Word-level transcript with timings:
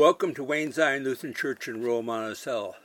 Welcome 0.00 0.32
to 0.36 0.44
Wayne 0.44 0.72
Zion 0.72 1.04
Lutheran 1.04 1.34
Church 1.34 1.68
in 1.68 1.82
rural 1.82 2.00
Monticello. 2.00 2.76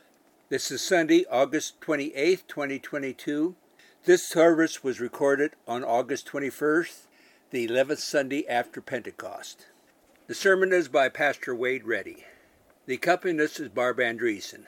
This 0.49 0.69
is 0.69 0.81
Sunday, 0.81 1.23
August 1.31 1.79
28, 1.79 2.45
2022. 2.45 3.55
This 4.03 4.27
service 4.27 4.83
was 4.83 4.99
recorded 4.99 5.53
on 5.65 5.85
August 5.85 6.27
21st, 6.27 7.07
the 7.51 7.65
11th 7.69 7.99
Sunday 7.99 8.45
after 8.49 8.81
Pentecost. 8.81 9.67
The 10.27 10.35
sermon 10.35 10.73
is 10.73 10.89
by 10.89 11.07
Pastor 11.07 11.55
Wade 11.55 11.85
Reddy. 11.85 12.25
The 12.85 12.95
accompanist 12.95 13.61
is 13.61 13.69
Barb 13.69 13.99
Andreessen. 13.99 14.65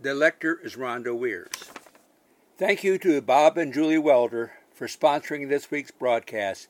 The 0.00 0.14
lector 0.14 0.58
is 0.64 0.76
Rhonda 0.76 1.14
Weirs. 1.14 1.70
Thank 2.56 2.82
you 2.82 2.96
to 2.96 3.20
Bob 3.20 3.58
and 3.58 3.74
Julie 3.74 3.98
Welder 3.98 4.52
for 4.72 4.86
sponsoring 4.86 5.50
this 5.50 5.70
week's 5.70 5.90
broadcast 5.90 6.68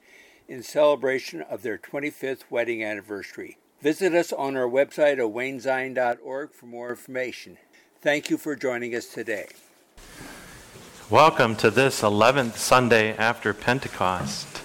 in 0.49 0.65
celebration 0.65 1.43
of 1.43 1.62
their 1.62 1.79
25th 1.79 2.51
wedding 2.51 2.83
anniversary. 2.83 3.59
Visit 3.81 4.13
us 4.13 4.33
on 4.33 4.57
our 4.57 4.67
website 4.67 5.19
at 5.19 5.33
waynezion.org 5.33 6.51
for 6.53 6.67
more 6.67 6.91
information. 6.91 7.59
Thank 8.03 8.29
you 8.29 8.36
for 8.36 8.57
joining 8.57 8.93
us 8.96 9.07
today. 9.07 9.46
Welcome 11.09 11.55
to 11.57 11.71
this 11.71 12.03
11th 12.03 12.57
Sunday 12.57 13.17
after 13.17 13.55
Pentecost. 13.55 14.63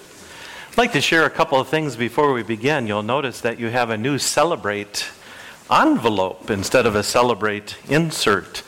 I'd 0.72 0.78
like 0.80 0.94
to 0.94 1.02
share 1.02 1.26
a 1.26 1.30
couple 1.30 1.60
of 1.60 1.68
things 1.68 1.96
before 1.96 2.34
we 2.34 2.42
begin. 2.42 2.88
You'll 2.88 3.04
notice 3.04 3.40
that 3.42 3.60
you 3.60 3.68
have 3.68 3.92
a 3.92 3.98
new 4.00 4.18
celebrate 4.18 5.06
envelope 5.70 6.50
instead 6.50 6.88
of 6.88 6.96
a 6.96 7.04
celebrate 7.04 7.78
insert. 7.88 8.64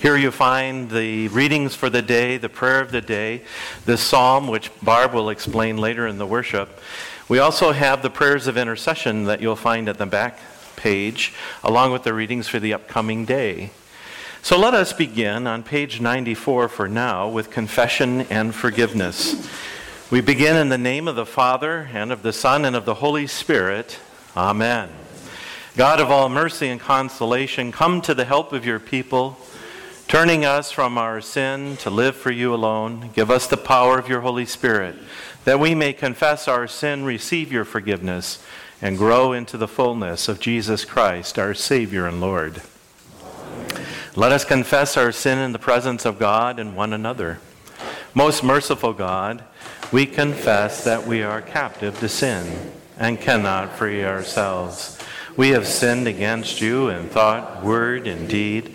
Here 0.00 0.16
you 0.16 0.30
find 0.30 0.88
the 0.88 1.28
readings 1.28 1.74
for 1.74 1.90
the 1.90 2.00
day, 2.00 2.38
the 2.38 2.48
prayer 2.48 2.80
of 2.80 2.90
the 2.90 3.02
day, 3.02 3.42
the 3.84 3.98
psalm, 3.98 4.48
which 4.48 4.70
Barb 4.80 5.12
will 5.12 5.28
explain 5.28 5.76
later 5.76 6.06
in 6.06 6.16
the 6.16 6.24
worship. 6.26 6.80
We 7.28 7.38
also 7.38 7.72
have 7.72 8.00
the 8.00 8.08
prayers 8.08 8.46
of 8.46 8.56
intercession 8.56 9.24
that 9.24 9.42
you'll 9.42 9.56
find 9.56 9.90
at 9.90 9.98
the 9.98 10.06
back 10.06 10.38
page, 10.74 11.34
along 11.62 11.92
with 11.92 12.04
the 12.04 12.14
readings 12.14 12.48
for 12.48 12.58
the 12.58 12.72
upcoming 12.72 13.26
day. 13.26 13.72
So 14.40 14.58
let 14.58 14.72
us 14.72 14.94
begin 14.94 15.46
on 15.46 15.62
page 15.62 16.00
94 16.00 16.70
for 16.70 16.88
now 16.88 17.28
with 17.28 17.50
confession 17.50 18.22
and 18.30 18.54
forgiveness. 18.54 19.50
We 20.10 20.22
begin 20.22 20.56
in 20.56 20.70
the 20.70 20.78
name 20.78 21.08
of 21.08 21.16
the 21.16 21.26
Father, 21.26 21.90
and 21.92 22.10
of 22.10 22.22
the 22.22 22.32
Son, 22.32 22.64
and 22.64 22.74
of 22.74 22.86
the 22.86 22.94
Holy 22.94 23.26
Spirit. 23.26 23.98
Amen. 24.34 24.88
God 25.76 26.00
of 26.00 26.10
all 26.10 26.30
mercy 26.30 26.68
and 26.68 26.80
consolation, 26.80 27.70
come 27.70 28.00
to 28.00 28.14
the 28.14 28.24
help 28.24 28.54
of 28.54 28.64
your 28.64 28.80
people. 28.80 29.36
Turning 30.10 30.44
us 30.44 30.72
from 30.72 30.98
our 30.98 31.20
sin 31.20 31.76
to 31.76 31.88
live 31.88 32.16
for 32.16 32.32
you 32.32 32.52
alone, 32.52 33.10
give 33.14 33.30
us 33.30 33.46
the 33.46 33.56
power 33.56 33.96
of 33.96 34.08
your 34.08 34.22
Holy 34.22 34.44
Spirit, 34.44 34.96
that 35.44 35.60
we 35.60 35.72
may 35.72 35.92
confess 35.92 36.48
our 36.48 36.66
sin, 36.66 37.04
receive 37.04 37.52
your 37.52 37.64
forgiveness, 37.64 38.42
and 38.82 38.98
grow 38.98 39.32
into 39.32 39.56
the 39.56 39.68
fullness 39.68 40.28
of 40.28 40.40
Jesus 40.40 40.84
Christ, 40.84 41.38
our 41.38 41.54
Savior 41.54 42.08
and 42.08 42.20
Lord. 42.20 42.60
Let 44.16 44.32
us 44.32 44.44
confess 44.44 44.96
our 44.96 45.12
sin 45.12 45.38
in 45.38 45.52
the 45.52 45.60
presence 45.60 46.04
of 46.04 46.18
God 46.18 46.58
and 46.58 46.74
one 46.74 46.92
another. 46.92 47.38
Most 48.12 48.42
merciful 48.42 48.92
God, 48.92 49.44
we 49.92 50.06
confess 50.06 50.82
that 50.82 51.06
we 51.06 51.22
are 51.22 51.40
captive 51.40 52.00
to 52.00 52.08
sin 52.08 52.72
and 52.98 53.20
cannot 53.20 53.76
free 53.76 54.04
ourselves. 54.04 54.98
We 55.36 55.50
have 55.50 55.68
sinned 55.68 56.08
against 56.08 56.60
you 56.60 56.88
in 56.88 57.08
thought, 57.08 57.62
word, 57.62 58.08
and 58.08 58.28
deed 58.28 58.74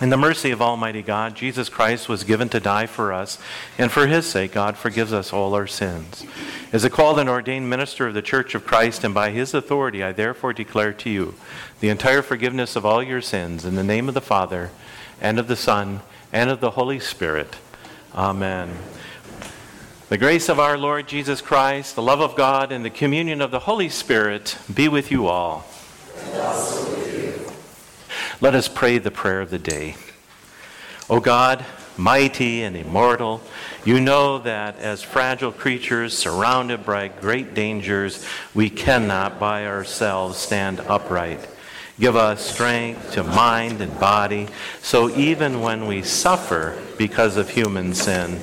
In 0.00 0.10
the 0.10 0.16
mercy 0.16 0.52
of 0.52 0.62
Almighty 0.62 1.02
God, 1.02 1.34
Jesus 1.34 1.68
Christ 1.68 2.08
was 2.08 2.22
given 2.22 2.48
to 2.50 2.60
die 2.60 2.86
for 2.86 3.12
us, 3.12 3.36
and 3.76 3.90
for 3.90 4.06
his 4.06 4.26
sake, 4.26 4.52
God 4.52 4.76
forgives 4.76 5.12
us 5.12 5.32
all 5.32 5.54
our 5.54 5.66
sins. 5.66 6.24
As 6.72 6.84
a 6.84 6.90
called 6.90 7.18
and 7.18 7.28
ordained 7.28 7.68
minister 7.68 8.06
of 8.06 8.14
the 8.14 8.22
Church 8.22 8.54
of 8.54 8.64
Christ, 8.64 9.02
and 9.02 9.12
by 9.12 9.30
his 9.30 9.54
authority, 9.54 10.04
I 10.04 10.12
therefore 10.12 10.52
declare 10.52 10.92
to 10.92 11.10
you 11.10 11.34
the 11.80 11.88
entire 11.88 12.22
forgiveness 12.22 12.76
of 12.76 12.86
all 12.86 13.02
your 13.02 13.20
sins 13.20 13.64
in 13.64 13.74
the 13.74 13.82
name 13.82 14.06
of 14.06 14.14
the 14.14 14.20
Father, 14.20 14.70
and 15.20 15.36
of 15.36 15.48
the 15.48 15.56
Son, 15.56 16.00
and 16.32 16.48
of 16.48 16.60
the 16.60 16.70
Holy 16.70 17.00
Spirit. 17.00 17.56
Amen. 18.14 18.70
The 20.10 20.18
grace 20.18 20.48
of 20.48 20.60
our 20.60 20.78
Lord 20.78 21.08
Jesus 21.08 21.40
Christ, 21.40 21.96
the 21.96 22.02
love 22.02 22.20
of 22.20 22.36
God, 22.36 22.70
and 22.70 22.84
the 22.84 22.90
communion 22.90 23.42
of 23.42 23.50
the 23.50 23.58
Holy 23.60 23.88
Spirit 23.88 24.58
be 24.72 24.86
with 24.86 25.10
you 25.10 25.26
all. 25.26 25.66
Let 28.40 28.54
us 28.54 28.68
pray 28.68 28.98
the 28.98 29.10
prayer 29.10 29.40
of 29.40 29.50
the 29.50 29.58
day. 29.58 29.96
O 31.10 31.18
God, 31.18 31.64
mighty 31.96 32.62
and 32.62 32.76
immortal, 32.76 33.40
you 33.84 34.00
know 34.00 34.38
that 34.38 34.78
as 34.78 35.02
fragile 35.02 35.50
creatures 35.50 36.16
surrounded 36.16 36.86
by 36.86 37.08
great 37.08 37.52
dangers, 37.52 38.24
we 38.54 38.70
cannot 38.70 39.40
by 39.40 39.66
ourselves 39.66 40.38
stand 40.38 40.78
upright. 40.80 41.48
Give 41.98 42.14
us 42.14 42.48
strength 42.48 43.12
to 43.14 43.24
mind 43.24 43.80
and 43.80 43.98
body, 43.98 44.46
so 44.82 45.10
even 45.10 45.60
when 45.60 45.88
we 45.88 46.02
suffer 46.02 46.80
because 46.96 47.36
of 47.36 47.50
human 47.50 47.92
sin, 47.92 48.40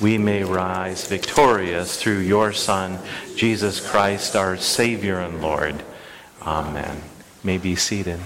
we 0.00 0.18
may 0.18 0.42
rise 0.42 1.06
victorious 1.06 2.02
through 2.02 2.18
your 2.18 2.52
Son, 2.52 2.98
Jesus 3.36 3.78
Christ, 3.78 4.34
our 4.34 4.56
Savior 4.56 5.20
and 5.20 5.40
Lord. 5.40 5.84
Amen. 6.42 7.00
may 7.44 7.58
be 7.58 7.76
seated. 7.76 8.18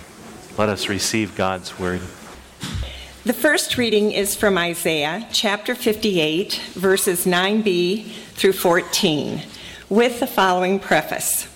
Let 0.61 0.69
us 0.69 0.91
receive 0.91 1.37
God's 1.37 1.79
word. 1.79 2.03
The 3.25 3.33
first 3.33 3.79
reading 3.79 4.13
is 4.13 4.37
from 4.37 4.59
Isaiah 4.59 5.27
chapter 5.33 5.75
58, 5.75 6.61
verses 6.75 7.25
9b 7.25 8.13
through 8.35 8.53
14, 8.53 9.41
with 9.89 10.21
the 10.21 10.27
following 10.27 10.79
preface 10.79 11.49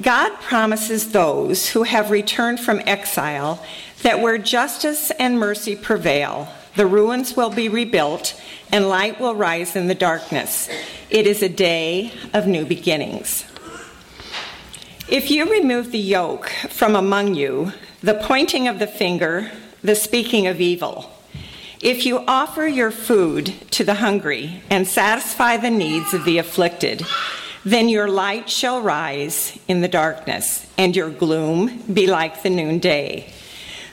God 0.00 0.40
promises 0.40 1.12
those 1.12 1.68
who 1.68 1.84
have 1.84 2.10
returned 2.10 2.58
from 2.58 2.82
exile 2.84 3.64
that 4.02 4.20
where 4.20 4.38
justice 4.38 5.12
and 5.12 5.38
mercy 5.38 5.76
prevail, 5.76 6.48
the 6.74 6.84
ruins 6.84 7.36
will 7.36 7.50
be 7.50 7.68
rebuilt 7.68 8.42
and 8.72 8.88
light 8.88 9.20
will 9.20 9.36
rise 9.36 9.76
in 9.76 9.86
the 9.86 9.94
darkness. 9.94 10.68
It 11.10 11.28
is 11.28 11.44
a 11.44 11.48
day 11.48 12.12
of 12.34 12.48
new 12.48 12.66
beginnings. 12.66 13.44
If 15.08 15.30
you 15.30 15.48
remove 15.48 15.92
the 15.92 16.00
yoke 16.00 16.48
from 16.70 16.96
among 16.96 17.36
you, 17.36 17.72
the 18.06 18.14
pointing 18.14 18.68
of 18.68 18.78
the 18.78 18.86
finger, 18.86 19.50
the 19.82 19.96
speaking 19.96 20.46
of 20.46 20.60
evil. 20.60 21.10
If 21.80 22.06
you 22.06 22.22
offer 22.28 22.64
your 22.64 22.92
food 22.92 23.52
to 23.72 23.82
the 23.82 23.94
hungry 23.94 24.62
and 24.70 24.86
satisfy 24.86 25.56
the 25.56 25.72
needs 25.72 26.14
of 26.14 26.24
the 26.24 26.38
afflicted, 26.38 27.04
then 27.64 27.88
your 27.88 28.06
light 28.06 28.48
shall 28.48 28.80
rise 28.80 29.58
in 29.66 29.80
the 29.80 29.88
darkness, 29.88 30.72
and 30.78 30.94
your 30.94 31.10
gloom 31.10 31.82
be 31.92 32.06
like 32.06 32.44
the 32.44 32.50
noonday. 32.50 33.28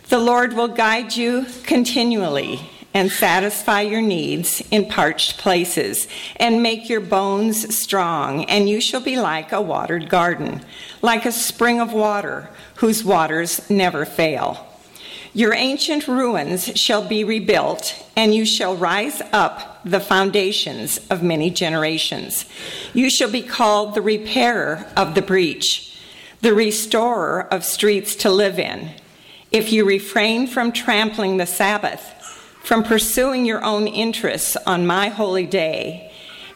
The 0.09 0.19
Lord 0.19 0.53
will 0.53 0.68
guide 0.68 1.16
you 1.16 1.47
continually 1.63 2.59
and 2.94 3.12
satisfy 3.12 3.81
your 3.81 4.03
needs 4.03 4.62
in 4.69 4.85
parched 4.85 5.40
places, 5.40 6.07
and 6.35 6.62
make 6.62 6.88
your 6.88 7.02
bones 7.02 7.75
strong, 7.75 8.46
and 8.46 8.69
you 8.69 8.79
shall 8.79 9.02
be 9.02 9.19
like 9.19 9.52
a 9.52 9.59
watered 9.59 10.07
garden, 10.07 10.63
like 11.02 11.25
a 11.25 11.31
spring 11.31 11.81
of 11.81 11.91
water 11.91 12.47
whose 12.84 13.02
waters 13.02 13.70
never 13.70 14.04
fail. 14.04 14.68
Your 15.34 15.54
ancient 15.54 16.06
ruins 16.06 16.66
shall 16.78 17.08
be 17.08 17.24
rebuilt, 17.24 17.96
and 18.18 18.35
you 18.35 18.46
shall 18.46 18.76
rise 18.76 19.22
up 19.32 19.80
the 19.85 20.02
foundations 20.02 20.97
of 21.09 21.24
many 21.24 21.50
generations. 21.50 22.44
You 22.94 23.09
shall 23.09 23.32
be 23.32 23.41
called 23.41 23.96
the 23.96 24.02
repairer 24.02 24.85
of 24.97 25.16
the 25.16 25.22
breach, 25.22 25.97
the 26.41 26.53
restorer 26.53 27.47
of 27.50 27.64
streets 27.64 28.16
to 28.16 28.30
live 28.30 28.59
in. 28.59 28.90
If 29.50 29.72
you 29.72 29.86
refrain 29.86 30.46
from 30.46 30.74
trampling 30.74 31.38
the 31.38 31.46
Sabbath, 31.46 32.02
from 32.66 32.84
pursuing 32.84 33.46
your 33.46 33.64
own 33.64 33.88
interests 33.88 34.58
on 34.68 34.86
my 34.86 35.08
holy 35.08 35.46
day, 35.46 36.12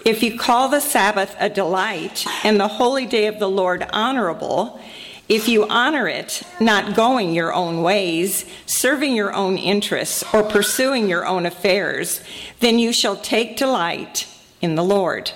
if 0.06 0.22
you 0.22 0.38
call 0.38 0.68
the 0.68 0.82
Sabbath 0.82 1.34
a 1.40 1.50
delight 1.50 2.26
and 2.44 2.60
the 2.60 2.68
holy 2.68 3.06
day 3.06 3.28
of 3.28 3.40
the 3.40 3.50
Lord 3.50 3.88
honorable, 3.94 4.82
if 5.30 5.50
you 5.50 5.68
honor 5.68 6.08
it, 6.08 6.42
not 6.60 6.96
going 6.96 7.34
your 7.34 7.54
own 7.54 7.82
ways, 7.82 8.46
serving 8.66 9.14
your 9.14 9.34
own 9.34 9.58
interests, 9.58 10.24
or 10.34 10.44
pursuing 10.44 11.10
your 11.10 11.26
own 11.26 11.46
affairs, 11.46 12.22
then 12.62 12.80
you 12.80 12.94
shall 12.94 13.18
take 13.18 13.58
delight 13.58 14.28
in 14.62 14.76
the 14.76 14.84
Lord. 14.84 15.32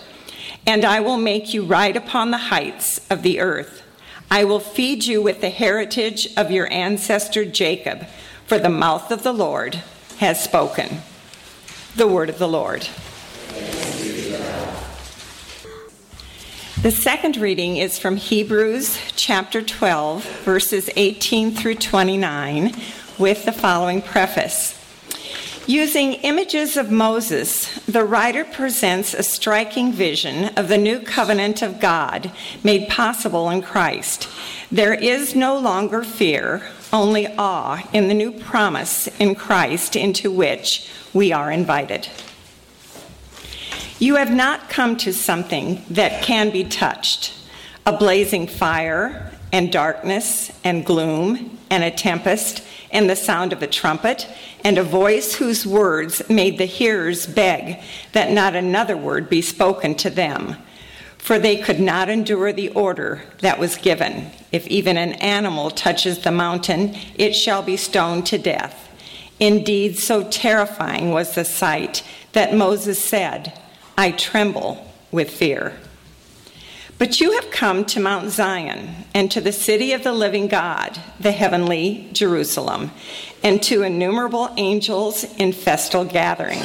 And 0.65 0.85
I 0.85 1.01
will 1.01 1.17
make 1.17 1.53
you 1.53 1.63
ride 1.63 1.97
upon 1.97 2.31
the 2.31 2.37
heights 2.37 3.01
of 3.09 3.21
the 3.21 3.41
earth. 3.41 3.83
I 4.29 4.45
will 4.45 4.61
feed 4.61 5.03
you 5.03 5.21
with 5.21 5.41
the 5.41 5.49
heritage 5.49 6.29
of 6.37 6.51
your 6.51 6.71
ancestor 6.71 7.43
Jacob, 7.43 8.07
for 8.45 8.57
the 8.57 8.69
mouth 8.69 9.11
of 9.11 9.23
the 9.23 9.33
Lord 9.33 9.81
has 10.19 10.41
spoken. 10.41 11.01
The 11.97 12.07
word 12.07 12.29
of 12.29 12.37
the 12.37 12.47
Lord. 12.47 12.87
The 16.81 16.89
second 16.89 17.37
reading 17.37 17.77
is 17.77 17.99
from 17.99 18.17
Hebrews 18.17 18.97
chapter 19.15 19.61
12, 19.61 20.25
verses 20.39 20.89
18 20.95 21.51
through 21.51 21.75
29, 21.75 22.73
with 23.19 23.45
the 23.45 23.51
following 23.51 24.01
preface. 24.01 24.75
Using 25.67 26.13
images 26.13 26.77
of 26.77 26.89
Moses, 26.89 27.71
the 27.85 28.03
writer 28.03 28.43
presents 28.43 29.13
a 29.13 29.21
striking 29.21 29.93
vision 29.93 30.45
of 30.57 30.69
the 30.69 30.77
new 30.79 30.99
covenant 31.01 31.61
of 31.61 31.79
God 31.79 32.31
made 32.63 32.89
possible 32.89 33.51
in 33.51 33.61
Christ. 33.61 34.27
There 34.71 34.95
is 34.95 35.35
no 35.35 35.59
longer 35.59 36.01
fear, 36.01 36.63
only 36.91 37.27
awe 37.37 37.87
in 37.93 38.07
the 38.07 38.15
new 38.15 38.31
promise 38.31 39.05
in 39.19 39.35
Christ 39.35 39.95
into 39.95 40.31
which 40.31 40.89
we 41.13 41.31
are 41.31 41.51
invited. 41.51 42.09
You 44.01 44.15
have 44.15 44.31
not 44.31 44.67
come 44.67 44.97
to 44.97 45.13
something 45.13 45.85
that 45.91 46.23
can 46.23 46.49
be 46.49 46.63
touched 46.63 47.35
a 47.85 47.95
blazing 47.95 48.47
fire, 48.47 49.31
and 49.51 49.71
darkness, 49.71 50.51
and 50.63 50.83
gloom, 50.83 51.59
and 51.69 51.83
a 51.83 51.91
tempest, 51.91 52.63
and 52.89 53.07
the 53.07 53.15
sound 53.15 53.53
of 53.53 53.61
a 53.61 53.67
trumpet, 53.67 54.27
and 54.63 54.79
a 54.79 54.83
voice 54.83 55.35
whose 55.35 55.67
words 55.67 56.27
made 56.29 56.57
the 56.57 56.65
hearers 56.65 57.27
beg 57.27 57.79
that 58.13 58.31
not 58.31 58.55
another 58.55 58.97
word 58.97 59.29
be 59.29 59.41
spoken 59.41 59.93
to 59.93 60.09
them. 60.09 60.55
For 61.19 61.37
they 61.37 61.57
could 61.57 61.79
not 61.79 62.09
endure 62.09 62.51
the 62.51 62.69
order 62.69 63.21
that 63.41 63.59
was 63.59 63.77
given. 63.77 64.31
If 64.51 64.65
even 64.67 64.97
an 64.97 65.13
animal 65.13 65.69
touches 65.69 66.19
the 66.19 66.31
mountain, 66.31 66.95
it 67.15 67.33
shall 67.33 67.61
be 67.61 67.77
stoned 67.77 68.25
to 68.27 68.39
death. 68.39 68.89
Indeed, 69.39 69.99
so 69.99 70.27
terrifying 70.27 71.11
was 71.11 71.35
the 71.35 71.45
sight 71.45 72.03
that 72.31 72.55
Moses 72.55 73.03
said, 73.03 73.60
I 73.97 74.11
tremble 74.11 74.91
with 75.11 75.29
fear. 75.29 75.77
But 76.97 77.19
you 77.19 77.31
have 77.31 77.49
come 77.49 77.83
to 77.85 77.99
Mount 77.99 78.29
Zion 78.29 79.05
and 79.15 79.31
to 79.31 79.41
the 79.41 79.51
city 79.51 79.91
of 79.93 80.03
the 80.03 80.13
living 80.13 80.47
God, 80.47 80.99
the 81.19 81.31
heavenly 81.31 82.07
Jerusalem, 82.13 82.91
and 83.43 83.61
to 83.63 83.81
innumerable 83.81 84.53
angels 84.57 85.23
in 85.37 85.51
festal 85.51 86.05
gathering, 86.05 86.61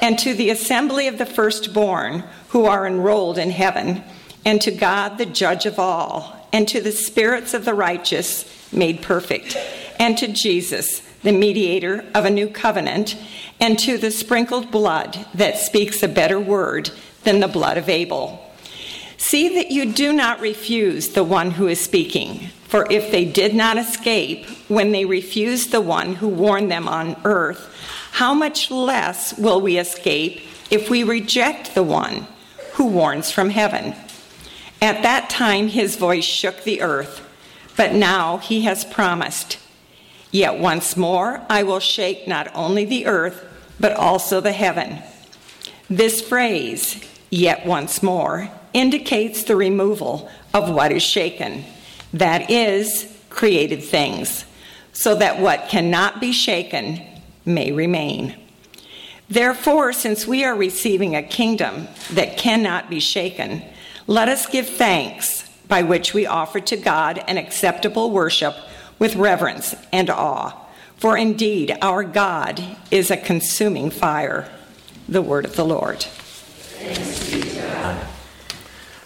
and 0.00 0.16
to 0.20 0.34
the 0.34 0.50
assembly 0.50 1.08
of 1.08 1.18
the 1.18 1.26
firstborn 1.26 2.22
who 2.50 2.64
are 2.66 2.86
enrolled 2.86 3.38
in 3.38 3.50
heaven, 3.50 4.04
and 4.44 4.60
to 4.62 4.70
God, 4.70 5.18
the 5.18 5.26
judge 5.26 5.66
of 5.66 5.80
all, 5.80 6.48
and 6.52 6.68
to 6.68 6.80
the 6.80 6.92
spirits 6.92 7.52
of 7.52 7.64
the 7.64 7.74
righteous 7.74 8.72
made 8.72 9.02
perfect, 9.02 9.56
and 9.98 10.16
to 10.18 10.28
Jesus, 10.28 11.02
the 11.22 11.32
mediator 11.32 12.04
of 12.14 12.24
a 12.24 12.30
new 12.30 12.48
covenant, 12.48 13.16
and 13.60 13.78
to 13.78 13.96
the 13.96 14.10
sprinkled 14.10 14.70
blood 14.70 15.26
that 15.34 15.58
speaks 15.58 16.02
a 16.02 16.08
better 16.08 16.38
word 16.38 16.90
than 17.24 17.40
the 17.40 17.48
blood 17.48 17.78
of 17.78 17.88
Abel. 17.88 18.50
See 19.16 19.54
that 19.54 19.70
you 19.70 19.92
do 19.92 20.12
not 20.12 20.40
refuse 20.40 21.10
the 21.10 21.22
one 21.22 21.52
who 21.52 21.68
is 21.68 21.80
speaking, 21.80 22.48
for 22.64 22.90
if 22.90 23.12
they 23.12 23.24
did 23.24 23.54
not 23.54 23.78
escape 23.78 24.46
when 24.68 24.90
they 24.90 25.04
refused 25.04 25.70
the 25.70 25.80
one 25.80 26.16
who 26.16 26.26
warned 26.26 26.70
them 26.72 26.88
on 26.88 27.16
earth, 27.24 27.68
how 28.12 28.34
much 28.34 28.70
less 28.70 29.38
will 29.38 29.60
we 29.60 29.78
escape 29.78 30.42
if 30.70 30.90
we 30.90 31.04
reject 31.04 31.74
the 31.74 31.82
one 31.84 32.26
who 32.72 32.86
warns 32.86 33.30
from 33.30 33.50
heaven? 33.50 33.94
At 34.80 35.02
that 35.04 35.30
time 35.30 35.68
his 35.68 35.94
voice 35.94 36.24
shook 36.24 36.64
the 36.64 36.82
earth, 36.82 37.24
but 37.76 37.94
now 37.94 38.38
he 38.38 38.62
has 38.62 38.84
promised 38.84 39.58
Yet 40.32 40.58
once 40.58 40.96
more 40.96 41.42
I 41.48 41.62
will 41.62 41.78
shake 41.78 42.26
not 42.26 42.50
only 42.54 42.84
the 42.84 43.06
earth, 43.06 43.44
but 43.78 43.92
also 43.92 44.40
the 44.40 44.52
heaven. 44.52 44.98
This 45.88 46.20
phrase, 46.20 47.04
yet 47.30 47.66
once 47.66 48.02
more, 48.02 48.50
indicates 48.72 49.44
the 49.44 49.56
removal 49.56 50.30
of 50.54 50.70
what 50.70 50.90
is 50.90 51.02
shaken, 51.02 51.64
that 52.14 52.50
is, 52.50 53.14
created 53.28 53.82
things, 53.82 54.46
so 54.92 55.14
that 55.14 55.38
what 55.38 55.68
cannot 55.68 56.20
be 56.20 56.32
shaken 56.32 57.02
may 57.44 57.72
remain. 57.72 58.36
Therefore, 59.28 59.92
since 59.92 60.26
we 60.26 60.44
are 60.44 60.54
receiving 60.54 61.14
a 61.16 61.22
kingdom 61.22 61.88
that 62.12 62.36
cannot 62.36 62.90
be 62.90 63.00
shaken, 63.00 63.62
let 64.06 64.28
us 64.28 64.46
give 64.46 64.68
thanks 64.68 65.48
by 65.68 65.82
which 65.82 66.12
we 66.12 66.26
offer 66.26 66.60
to 66.60 66.76
God 66.76 67.22
an 67.26 67.38
acceptable 67.38 68.10
worship 68.10 68.54
with 69.02 69.16
reverence 69.16 69.74
and 69.92 70.08
awe. 70.08 70.56
For 70.96 71.16
indeed, 71.16 71.76
our 71.82 72.04
God 72.04 72.62
is 72.92 73.10
a 73.10 73.16
consuming 73.16 73.90
fire. 73.90 74.48
The 75.08 75.20
word 75.20 75.44
of 75.44 75.56
the 75.56 75.64
Lord. 75.64 76.06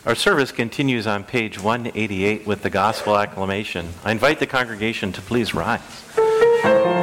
Our 0.05 0.15
service 0.15 0.53
continues 0.53 1.07
on 1.07 1.25
page 1.25 1.59
188 1.59 2.47
with 2.47 2.63
the 2.63 2.69
gospel 2.69 3.17
acclamation. 3.17 3.89
I 4.05 4.13
invite 4.13 4.39
the 4.39 4.47
congregation 4.47 5.13
to 5.13 5.23
please 5.23 5.55
rise. 5.55 6.96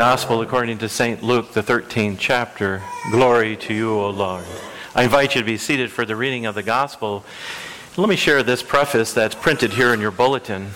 Gospel 0.00 0.40
according 0.40 0.78
to 0.78 0.88
St. 0.88 1.22
Luke, 1.22 1.52
the 1.52 1.62
13th 1.62 2.16
chapter. 2.18 2.82
Glory 3.10 3.54
to 3.58 3.74
you, 3.74 4.00
O 4.00 4.08
Lord. 4.08 4.46
I 4.94 5.02
invite 5.04 5.34
you 5.34 5.42
to 5.42 5.46
be 5.46 5.58
seated 5.58 5.92
for 5.92 6.06
the 6.06 6.16
reading 6.16 6.46
of 6.46 6.54
the 6.54 6.62
Gospel. 6.62 7.22
Let 7.98 8.08
me 8.08 8.16
share 8.16 8.42
this 8.42 8.62
preface 8.62 9.12
that's 9.12 9.34
printed 9.34 9.74
here 9.74 9.92
in 9.92 10.00
your 10.00 10.10
bulletin. 10.10 10.70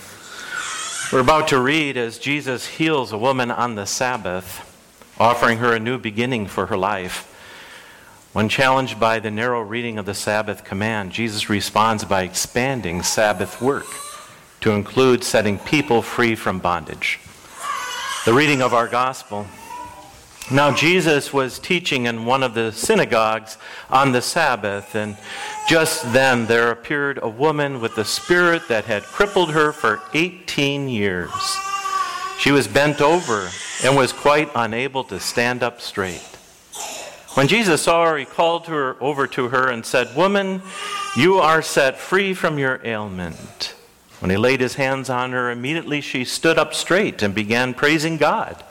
We're 1.11 1.21
about 1.21 1.47
to 1.47 1.59
read 1.59 1.97
as 1.97 2.19
Jesus 2.19 2.67
heals 2.67 3.11
a 3.11 3.17
woman 3.17 3.49
on 3.49 3.73
the 3.73 3.87
Sabbath, 3.87 4.61
offering 5.19 5.57
her 5.57 5.73
a 5.73 5.79
new 5.79 5.97
beginning 5.97 6.45
for 6.45 6.67
her 6.67 6.77
life. 6.77 7.25
When 8.31 8.47
challenged 8.47 8.99
by 8.99 9.17
the 9.17 9.31
narrow 9.31 9.61
reading 9.63 9.97
of 9.97 10.05
the 10.05 10.13
Sabbath 10.13 10.63
command, 10.63 11.11
Jesus 11.11 11.49
responds 11.49 12.05
by 12.05 12.21
expanding 12.21 13.01
Sabbath 13.01 13.59
work 13.59 13.87
to 14.61 14.69
include 14.69 15.23
setting 15.23 15.57
people 15.57 16.03
free 16.03 16.35
from 16.35 16.59
bondage. 16.59 17.19
The 18.25 18.33
reading 18.33 18.63
of 18.63 18.73
our 18.73 18.87
gospel. 18.87 19.45
Now, 20.51 20.73
Jesus 20.73 21.31
was 21.31 21.59
teaching 21.59 22.07
in 22.07 22.25
one 22.25 22.41
of 22.41 22.55
the 22.55 22.71
synagogues 22.71 23.59
on 23.87 24.13
the 24.13 24.21
Sabbath, 24.23 24.95
and 24.95 25.15
just 25.69 26.11
then 26.11 26.47
there 26.47 26.71
appeared 26.71 27.19
a 27.21 27.29
woman 27.29 27.79
with 27.79 27.99
a 27.99 28.03
spirit 28.03 28.67
that 28.67 28.85
had 28.85 29.03
crippled 29.03 29.51
her 29.51 29.71
for 29.71 30.01
18 30.15 30.89
years. 30.89 31.29
She 32.39 32.49
was 32.49 32.67
bent 32.67 32.99
over 32.99 33.47
and 33.83 33.95
was 33.95 34.11
quite 34.11 34.49
unable 34.55 35.03
to 35.03 35.19
stand 35.19 35.61
up 35.61 35.79
straight. 35.79 36.25
When 37.35 37.47
Jesus 37.47 37.83
saw 37.83 38.05
her, 38.07 38.17
he 38.17 38.25
called 38.25 38.65
her 38.65 38.97
over 38.99 39.27
to 39.27 39.49
her 39.49 39.69
and 39.69 39.85
said, 39.85 40.15
Woman, 40.15 40.63
you 41.15 41.35
are 41.35 41.61
set 41.61 41.99
free 41.99 42.33
from 42.33 42.57
your 42.57 42.81
ailment. 42.83 43.74
When 44.25 44.31
he 44.31 44.37
laid 44.37 44.59
his 44.59 44.73
hands 44.73 45.07
on 45.07 45.33
her, 45.33 45.51
immediately 45.51 46.01
she 46.01 46.25
stood 46.25 46.57
up 46.57 46.73
straight 46.73 47.21
and 47.21 47.35
began 47.35 47.75
praising 47.75 48.17
God. 48.17 48.63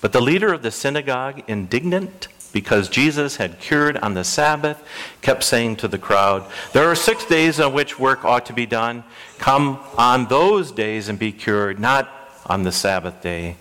But 0.00 0.12
the 0.12 0.20
leader 0.20 0.52
of 0.52 0.62
the 0.62 0.70
synagogue, 0.70 1.42
indignant 1.48 2.28
because 2.52 2.88
Jesus 2.88 3.34
had 3.34 3.58
cured 3.58 3.96
on 3.96 4.14
the 4.14 4.22
Sabbath, 4.22 4.80
kept 5.22 5.42
saying 5.42 5.74
to 5.78 5.88
the 5.88 5.98
crowd, 5.98 6.48
There 6.72 6.88
are 6.88 6.94
six 6.94 7.24
days 7.24 7.58
on 7.58 7.72
which 7.72 7.98
work 7.98 8.24
ought 8.24 8.46
to 8.46 8.52
be 8.52 8.64
done. 8.64 9.02
Come 9.38 9.80
on 9.98 10.26
those 10.26 10.70
days 10.70 11.08
and 11.08 11.18
be 11.18 11.32
cured, 11.32 11.80
not 11.80 12.08
on 12.46 12.62
the 12.62 12.70
Sabbath 12.70 13.20
day. 13.20 13.56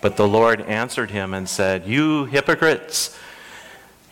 But 0.00 0.16
the 0.16 0.28
Lord 0.28 0.60
answered 0.60 1.10
him 1.10 1.34
and 1.34 1.48
said, 1.48 1.88
You 1.88 2.26
hypocrites! 2.26 3.18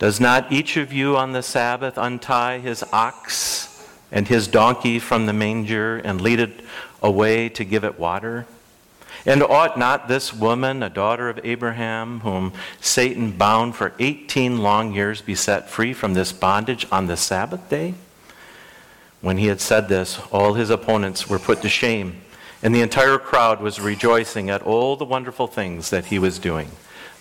Does 0.01 0.19
not 0.19 0.51
each 0.51 0.77
of 0.77 0.93
you 0.93 1.17
on 1.17 1.31
the 1.31 1.43
Sabbath 1.45 1.97
untie 1.97 2.59
his 2.59 2.83
ox 2.93 3.72
and 4.13 4.29
his 4.29 4.47
donkey 4.47 5.01
from 5.01 5.27
the 5.27 5.33
manger 5.33 5.97
and 5.97 6.21
lead 6.21 6.39
it 6.39 6.61
away 7.03 7.49
to 7.49 7.65
give 7.65 7.83
it 7.83 7.99
water? 7.99 8.47
And 9.25 9.43
ought 9.43 9.79
not 9.79 10.09
this 10.09 10.33
woman, 10.33 10.83
a 10.83 10.91
daughter 10.91 11.29
of 11.29 11.41
Abraham, 11.45 12.21
whom 12.21 12.53
Satan 12.81 13.33
bound 13.33 13.77
for 13.77 13.93
18 13.99 14.59
long 14.59 14.93
years, 14.95 15.21
be 15.21 15.35
set 15.35 15.71
free 15.71 15.93
from 15.93 16.15
this 16.15 16.33
bondage 16.33 16.87
on 16.91 17.07
the 17.07 17.17
Sabbath 17.17 17.69
day? 17.69 17.95
When 19.21 19.39
he 19.39 19.47
had 19.47 19.61
said 19.61 19.89
this, 19.89 20.21
all 20.33 20.55
his 20.55 20.71
opponents 20.71 21.29
were 21.29 21.39
put 21.39 21.63
to 21.63 21.69
shame, 21.69 22.21
and 22.63 22.75
the 22.75 22.81
entire 22.81 23.19
crowd 23.19 23.61
was 23.61 23.81
rejoicing 23.81 24.51
at 24.51 24.63
all 24.63 24.97
the 24.97 25.05
wonderful 25.05 25.47
things 25.47 25.91
that 25.91 26.07
he 26.07 26.19
was 26.19 26.41
doing. 26.41 26.69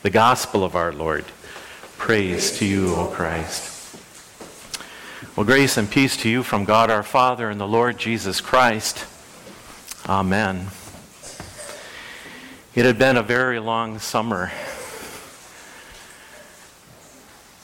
The 0.02 0.10
gospel 0.10 0.64
of 0.64 0.76
our 0.76 0.92
Lord. 0.92 1.26
Praise 1.98 2.58
to 2.58 2.66
you, 2.66 2.96
O 2.96 3.06
Christ. 3.06 3.81
Well, 5.34 5.46
grace 5.46 5.78
and 5.78 5.90
peace 5.90 6.18
to 6.18 6.30
you 6.30 6.44
from 6.44 6.66
God 6.66 6.92
our 6.92 7.04
Father 7.04 7.50
and 7.50 7.58
the 7.58 7.66
Lord 7.66 7.98
Jesus 7.98 8.42
Christ. 8.42 9.06
Amen. 10.06 10.68
It 12.76 12.84
had 12.84 13.00
been 13.00 13.16
a 13.16 13.24
very 13.24 13.58
long 13.58 13.98
summer. 14.00 14.52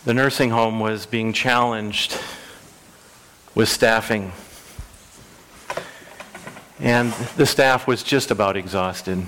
The 0.06 0.14
nursing 0.14 0.50
home 0.50 0.80
was 0.80 1.06
being 1.06 1.34
challenged 1.34 2.18
with 3.54 3.68
staffing. 3.68 4.32
And 6.80 7.12
the 7.36 7.46
staff 7.46 7.86
was 7.86 8.02
just 8.02 8.32
about 8.32 8.56
exhausted. 8.56 9.26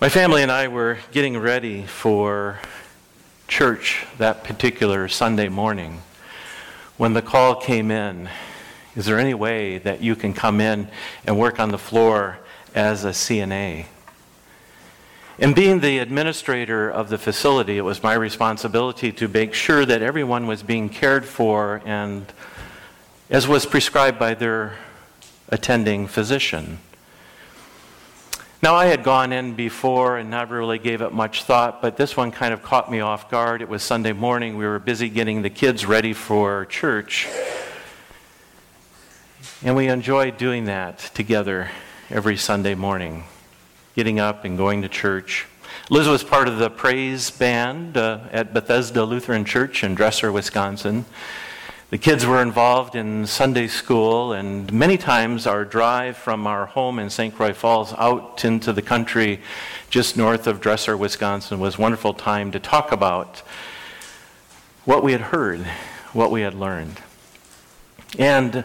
My 0.00 0.08
family 0.08 0.44
and 0.44 0.52
I 0.52 0.68
were 0.68 0.98
getting 1.10 1.36
ready 1.36 1.82
for 1.82 2.60
church 3.48 4.06
that 4.18 4.44
particular 4.44 5.08
Sunday 5.08 5.48
morning 5.48 6.02
when 6.98 7.14
the 7.14 7.22
call 7.22 7.54
came 7.54 7.90
in, 7.90 8.28
is 8.96 9.06
there 9.06 9.18
any 9.18 9.32
way 9.32 9.78
that 9.78 10.02
you 10.02 10.16
can 10.16 10.34
come 10.34 10.60
in 10.60 10.88
and 11.24 11.38
work 11.38 11.60
on 11.60 11.70
the 11.70 11.78
floor 11.78 12.38
as 12.74 13.04
a 13.04 13.10
CNA? 13.10 13.86
And 15.38 15.54
being 15.54 15.78
the 15.78 15.98
administrator 15.98 16.90
of 16.90 17.08
the 17.08 17.16
facility, 17.16 17.78
it 17.78 17.82
was 17.82 18.02
my 18.02 18.14
responsibility 18.14 19.12
to 19.12 19.28
make 19.28 19.54
sure 19.54 19.86
that 19.86 20.02
everyone 20.02 20.48
was 20.48 20.64
being 20.64 20.88
cared 20.88 21.24
for 21.24 21.80
and 21.84 22.26
as 23.30 23.46
was 23.46 23.64
prescribed 23.64 24.18
by 24.18 24.34
their 24.34 24.76
attending 25.48 26.08
physician. 26.08 26.78
Now, 28.60 28.74
I 28.74 28.86
had 28.86 29.04
gone 29.04 29.32
in 29.32 29.54
before 29.54 30.16
and 30.16 30.30
never 30.30 30.58
really 30.58 30.80
gave 30.80 31.00
it 31.00 31.12
much 31.12 31.44
thought, 31.44 31.80
but 31.80 31.96
this 31.96 32.16
one 32.16 32.32
kind 32.32 32.52
of 32.52 32.60
caught 32.60 32.90
me 32.90 32.98
off 32.98 33.30
guard. 33.30 33.62
It 33.62 33.68
was 33.68 33.84
Sunday 33.84 34.12
morning. 34.12 34.56
We 34.56 34.66
were 34.66 34.80
busy 34.80 35.08
getting 35.08 35.42
the 35.42 35.50
kids 35.50 35.86
ready 35.86 36.12
for 36.12 36.64
church. 36.64 37.28
And 39.62 39.76
we 39.76 39.86
enjoyed 39.86 40.38
doing 40.38 40.64
that 40.64 40.98
together 41.14 41.70
every 42.10 42.36
Sunday 42.36 42.74
morning, 42.74 43.22
getting 43.94 44.18
up 44.18 44.44
and 44.44 44.58
going 44.58 44.82
to 44.82 44.88
church. 44.88 45.46
Liz 45.88 46.08
was 46.08 46.24
part 46.24 46.48
of 46.48 46.58
the 46.58 46.68
praise 46.68 47.30
band 47.30 47.96
uh, 47.96 48.18
at 48.32 48.52
Bethesda 48.52 49.04
Lutheran 49.04 49.44
Church 49.44 49.84
in 49.84 49.94
Dresser, 49.94 50.32
Wisconsin. 50.32 51.04
The 51.90 51.96
kids 51.96 52.26
were 52.26 52.42
involved 52.42 52.96
in 52.96 53.26
Sunday 53.26 53.66
school, 53.66 54.34
and 54.34 54.70
many 54.70 54.98
times 54.98 55.46
our 55.46 55.64
drive 55.64 56.18
from 56.18 56.46
our 56.46 56.66
home 56.66 56.98
in 56.98 57.08
St. 57.08 57.34
Croix 57.34 57.54
Falls 57.54 57.94
out 57.94 58.44
into 58.44 58.74
the 58.74 58.82
country 58.82 59.40
just 59.88 60.14
north 60.14 60.46
of 60.46 60.60
Dresser, 60.60 60.98
Wisconsin 60.98 61.60
was 61.60 61.78
a 61.78 61.80
wonderful 61.80 62.12
time 62.12 62.52
to 62.52 62.60
talk 62.60 62.92
about 62.92 63.38
what 64.84 65.02
we 65.02 65.12
had 65.12 65.22
heard, 65.22 65.60
what 66.12 66.30
we 66.30 66.42
had 66.42 66.52
learned. 66.52 67.00
And 68.18 68.64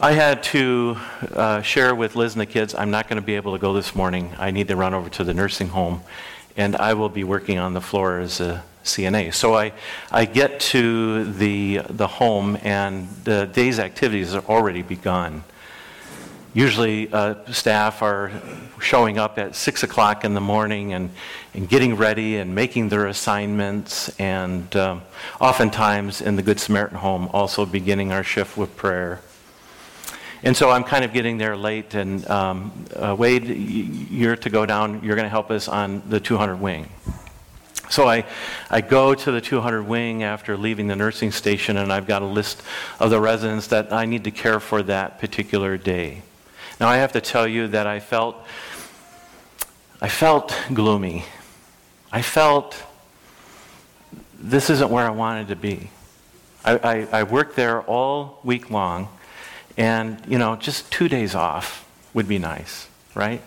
I 0.00 0.14
had 0.14 0.42
to 0.44 0.96
uh, 1.32 1.62
share 1.62 1.94
with 1.94 2.16
Liz 2.16 2.34
and 2.34 2.40
the 2.40 2.46
kids, 2.46 2.74
I'm 2.74 2.90
not 2.90 3.06
going 3.06 3.22
to 3.22 3.24
be 3.24 3.36
able 3.36 3.52
to 3.52 3.60
go 3.60 3.74
this 3.74 3.94
morning. 3.94 4.34
I 4.38 4.50
need 4.50 4.66
to 4.66 4.74
run 4.74 4.92
over 4.92 5.08
to 5.08 5.22
the 5.22 5.34
nursing 5.34 5.68
home, 5.68 6.02
and 6.56 6.74
I 6.74 6.94
will 6.94 7.08
be 7.08 7.22
working 7.22 7.58
on 7.58 7.74
the 7.74 7.80
floor 7.80 8.18
as 8.18 8.40
a 8.40 8.64
CNA. 8.84 9.34
So 9.34 9.54
I, 9.54 9.72
I 10.12 10.26
get 10.26 10.60
to 10.60 11.24
the, 11.32 11.80
the 11.88 12.06
home, 12.06 12.58
and 12.62 13.08
the 13.24 13.46
day's 13.46 13.78
activities 13.78 14.34
are 14.34 14.44
already 14.44 14.82
begun. 14.82 15.42
Usually, 16.52 17.12
uh, 17.12 17.34
staff 17.50 18.00
are 18.02 18.30
showing 18.80 19.18
up 19.18 19.38
at 19.38 19.56
6 19.56 19.82
o'clock 19.82 20.24
in 20.24 20.34
the 20.34 20.40
morning 20.40 20.92
and, 20.92 21.10
and 21.52 21.68
getting 21.68 21.96
ready 21.96 22.36
and 22.36 22.54
making 22.54 22.90
their 22.90 23.06
assignments, 23.06 24.08
and 24.20 24.74
um, 24.76 25.02
oftentimes 25.40 26.20
in 26.20 26.36
the 26.36 26.42
Good 26.42 26.60
Samaritan 26.60 26.98
home, 26.98 27.28
also 27.32 27.66
beginning 27.66 28.12
our 28.12 28.22
shift 28.22 28.56
with 28.56 28.76
prayer. 28.76 29.20
And 30.44 30.54
so 30.54 30.70
I'm 30.70 30.84
kind 30.84 31.04
of 31.04 31.14
getting 31.14 31.38
there 31.38 31.56
late, 31.56 31.94
and 31.94 32.28
um, 32.28 32.84
uh, 32.94 33.16
Wade, 33.18 33.46
you're 33.46 34.36
to 34.36 34.50
go 34.50 34.66
down, 34.66 35.02
you're 35.02 35.16
going 35.16 35.24
to 35.24 35.30
help 35.30 35.50
us 35.50 35.68
on 35.68 36.02
the 36.08 36.20
200 36.20 36.56
wing. 36.56 36.88
So 37.90 38.08
I, 38.08 38.24
I 38.70 38.80
go 38.80 39.14
to 39.14 39.30
the 39.30 39.40
200 39.40 39.82
wing 39.82 40.22
after 40.22 40.56
leaving 40.56 40.86
the 40.86 40.96
nursing 40.96 41.30
station, 41.30 41.76
and 41.76 41.92
I've 41.92 42.06
got 42.06 42.22
a 42.22 42.26
list 42.26 42.62
of 42.98 43.10
the 43.10 43.20
residents 43.20 43.68
that 43.68 43.92
I 43.92 44.06
need 44.06 44.24
to 44.24 44.30
care 44.30 44.60
for 44.60 44.82
that 44.84 45.18
particular 45.18 45.76
day. 45.76 46.22
Now 46.80 46.88
I 46.88 46.96
have 46.96 47.12
to 47.12 47.20
tell 47.20 47.46
you 47.46 47.68
that 47.68 47.86
I 47.86 48.00
felt, 48.00 48.36
I 50.00 50.08
felt 50.08 50.56
gloomy. 50.72 51.24
I 52.10 52.22
felt 52.22 52.82
this 54.38 54.70
isn't 54.70 54.90
where 54.90 55.06
I 55.06 55.10
wanted 55.10 55.48
to 55.48 55.56
be. 55.56 55.90
I, 56.64 56.78
I, 56.78 57.20
I 57.20 57.22
worked 57.24 57.56
there 57.56 57.82
all 57.82 58.40
week 58.42 58.70
long, 58.70 59.08
and 59.76 60.20
you 60.26 60.38
know, 60.38 60.56
just 60.56 60.90
two 60.90 61.08
days 61.08 61.34
off 61.34 61.86
would 62.14 62.28
be 62.28 62.38
nice, 62.38 62.88
right? 63.14 63.42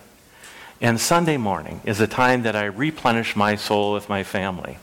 And 0.80 1.00
Sunday 1.00 1.38
morning 1.38 1.80
is 1.84 2.00
a 2.00 2.06
time 2.06 2.42
that 2.42 2.54
I 2.54 2.66
replenish 2.66 3.34
my 3.34 3.56
soul 3.56 3.92
with 3.92 4.08
my 4.08 4.22
family. 4.22 4.78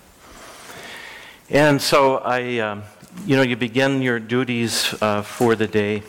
And 1.49 1.81
so 1.81 2.17
I, 2.17 2.57
um, 2.59 2.83
you 3.25 3.37
know, 3.37 3.43
you 3.43 3.55
begin 3.55 4.01
your 4.01 4.19
duties 4.19 4.93
uh, 5.01 5.21
for 5.21 5.55
the 5.55 5.67
day. 5.67 6.03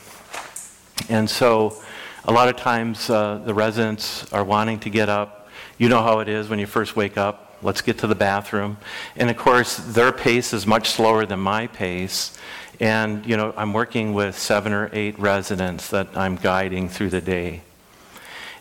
And 1.08 1.30
so 1.30 1.80
a 2.24 2.32
lot 2.32 2.48
of 2.48 2.56
times 2.56 3.08
uh, 3.08 3.40
the 3.44 3.54
residents 3.54 4.32
are 4.32 4.42
wanting 4.42 4.80
to 4.80 4.90
get 4.90 5.08
up. 5.08 5.48
You 5.78 5.88
know 5.88 6.02
how 6.02 6.18
it 6.18 6.28
is 6.28 6.48
when 6.48 6.58
you 6.58 6.66
first 6.66 6.96
wake 6.96 7.16
up. 7.16 7.56
Let's 7.62 7.80
get 7.80 7.98
to 7.98 8.08
the 8.08 8.16
bathroom. 8.16 8.78
And 9.14 9.30
of 9.30 9.36
course, 9.36 9.76
their 9.76 10.10
pace 10.10 10.52
is 10.52 10.66
much 10.66 10.90
slower 10.90 11.26
than 11.26 11.38
my 11.38 11.68
pace. 11.68 12.36
And, 12.80 13.24
you 13.24 13.36
know, 13.36 13.54
I'm 13.56 13.72
working 13.72 14.14
with 14.14 14.36
seven 14.36 14.72
or 14.72 14.90
eight 14.92 15.16
residents 15.16 15.90
that 15.90 16.08
I'm 16.16 16.34
guiding 16.34 16.88
through 16.88 17.10
the 17.10 17.20
day 17.20 17.62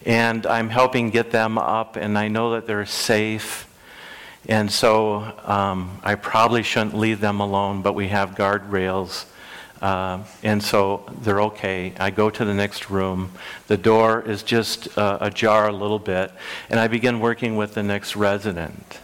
and 0.06 0.46
I'm 0.46 0.70
helping 0.70 1.10
get 1.10 1.32
them 1.32 1.58
up, 1.58 1.96
and 1.96 2.18
I 2.18 2.28
know 2.28 2.52
that 2.52 2.68
they're 2.68 2.86
safe. 2.86 3.68
And 4.48 4.72
so 4.72 5.34
um, 5.46 6.00
I 6.04 6.16
probably 6.16 6.62
shouldn't 6.62 6.96
leave 6.96 7.20
them 7.20 7.40
alone, 7.40 7.82
but 7.82 7.94
we 7.94 8.10
have 8.10 8.36
guardrails. 8.36 9.26
Uh, 9.82 10.24
and 10.44 10.64
so 10.64 11.12
they're 11.22 11.42
okay. 11.42 11.94
I 12.00 12.12
go 12.12 12.30
to 12.30 12.46
the 12.46 12.54
next 12.54 12.90
room. 12.90 13.32
The 13.68 13.78
door 13.78 14.22
is 14.22 14.44
just 14.44 14.96
uh, 14.98 15.18
ajar 15.22 15.68
a 15.68 15.72
little 15.72 16.00
bit, 16.00 16.32
and 16.70 16.80
I 16.80 16.88
begin 16.88 17.20
working 17.20 17.56
with 17.56 17.74
the 17.74 17.84
next 17.84 18.16
resident. 18.16 19.00